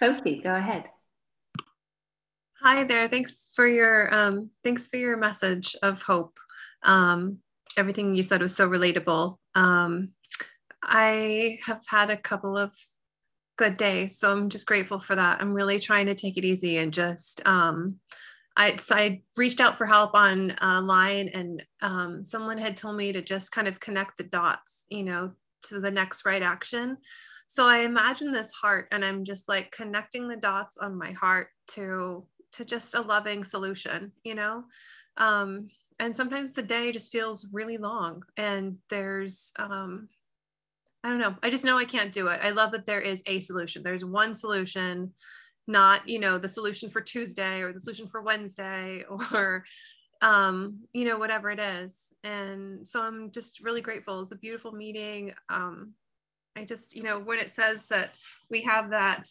Sophie, 0.00 0.40
go 0.42 0.54
ahead. 0.54 0.88
Hi 2.62 2.84
there. 2.84 3.06
Thanks 3.06 3.52
for 3.54 3.66
your 3.66 4.12
um, 4.14 4.48
thanks 4.64 4.86
for 4.86 4.96
your 4.96 5.18
message 5.18 5.76
of 5.82 6.00
hope. 6.00 6.40
Um, 6.82 7.40
everything 7.76 8.14
you 8.14 8.22
said 8.22 8.40
was 8.40 8.56
so 8.56 8.66
relatable. 8.66 9.36
Um, 9.54 10.12
I 10.82 11.58
have 11.66 11.82
had 11.86 12.08
a 12.08 12.16
couple 12.16 12.56
of 12.56 12.74
good 13.58 13.76
days, 13.76 14.18
so 14.18 14.32
I'm 14.32 14.48
just 14.48 14.66
grateful 14.66 15.00
for 15.00 15.14
that. 15.16 15.42
I'm 15.42 15.52
really 15.52 15.78
trying 15.78 16.06
to 16.06 16.14
take 16.14 16.38
it 16.38 16.46
easy 16.46 16.78
and 16.78 16.94
just 16.94 17.46
um, 17.46 17.96
I, 18.56 18.76
so 18.76 18.94
I 18.96 19.20
reached 19.36 19.60
out 19.60 19.76
for 19.76 19.84
help 19.84 20.14
online, 20.14 20.48
uh, 20.62 21.38
and 21.38 21.66
um, 21.82 22.24
someone 22.24 22.56
had 22.56 22.74
told 22.74 22.96
me 22.96 23.12
to 23.12 23.20
just 23.20 23.52
kind 23.52 23.68
of 23.68 23.80
connect 23.80 24.16
the 24.16 24.24
dots, 24.24 24.86
you 24.88 25.02
know, 25.02 25.32
to 25.64 25.78
the 25.78 25.90
next 25.90 26.24
right 26.24 26.42
action. 26.42 26.96
So 27.50 27.66
I 27.66 27.78
imagine 27.78 28.30
this 28.30 28.52
heart 28.52 28.86
and 28.92 29.04
I'm 29.04 29.24
just 29.24 29.48
like 29.48 29.72
connecting 29.72 30.28
the 30.28 30.36
dots 30.36 30.78
on 30.78 30.96
my 30.96 31.10
heart 31.10 31.48
to 31.72 32.24
to 32.52 32.64
just 32.64 32.94
a 32.94 33.00
loving 33.00 33.42
solution, 33.42 34.12
you 34.22 34.36
know? 34.36 34.62
Um, 35.16 35.66
and 35.98 36.14
sometimes 36.14 36.52
the 36.52 36.62
day 36.62 36.92
just 36.92 37.10
feels 37.10 37.48
really 37.50 37.76
long 37.76 38.22
and 38.36 38.78
there's 38.88 39.52
um 39.56 40.08
i 41.02 41.08
don't 41.10 41.18
know 41.18 41.34
i 41.42 41.50
just 41.50 41.64
know 41.64 41.76
i 41.76 41.84
can't 41.84 42.12
do 42.12 42.28
it. 42.28 42.38
I 42.40 42.50
love 42.50 42.70
that 42.70 42.86
there 42.86 43.00
is 43.00 43.20
a 43.26 43.40
solution. 43.40 43.82
There's 43.82 44.04
one 44.04 44.32
solution 44.32 45.12
not 45.66 46.08
you 46.08 46.20
know 46.20 46.38
the 46.38 46.46
solution 46.46 46.88
for 46.88 47.00
tuesday 47.00 47.62
or 47.62 47.72
the 47.72 47.80
solution 47.80 48.06
for 48.06 48.22
wednesday 48.22 49.04
or 49.32 49.64
um 50.22 50.78
you 50.92 51.04
know 51.04 51.18
whatever 51.18 51.50
it 51.50 51.58
is. 51.58 52.12
And 52.22 52.86
so 52.86 53.02
i'm 53.02 53.32
just 53.32 53.58
really 53.58 53.80
grateful. 53.80 54.20
It's 54.20 54.30
a 54.30 54.36
beautiful 54.36 54.70
meeting. 54.70 55.32
Um 55.48 55.94
i 56.56 56.64
just 56.64 56.94
you 56.94 57.02
know 57.02 57.18
when 57.18 57.38
it 57.38 57.50
says 57.50 57.86
that 57.86 58.10
we 58.50 58.62
have 58.62 58.90
that 58.90 59.28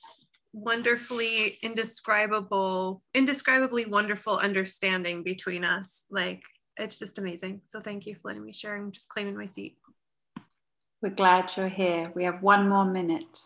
wonderfully 0.52 1.58
indescribable 1.62 3.04
indescribably 3.14 3.86
wonderful 3.86 4.38
understanding 4.38 5.24
between 5.24 5.64
us 5.64 6.06
like 6.10 6.42
it's 6.80 6.98
just 6.98 7.20
amazing. 7.20 7.62
So 7.68 7.80
thank 7.80 8.06
you 8.06 8.16
for 8.16 8.30
letting 8.30 8.46
me 8.46 8.54
share. 8.54 8.76
I'm 8.76 8.92
just 8.92 9.10
claiming 9.10 9.38
my 9.38 9.46
seat. 9.46 9.78
We're 11.02 11.10
glad 11.10 11.52
you're 11.56 11.68
here. 11.68 12.12
We 12.16 12.24
have 12.24 12.42
one 12.42 12.68
more 12.68 12.86
minute 12.86 13.40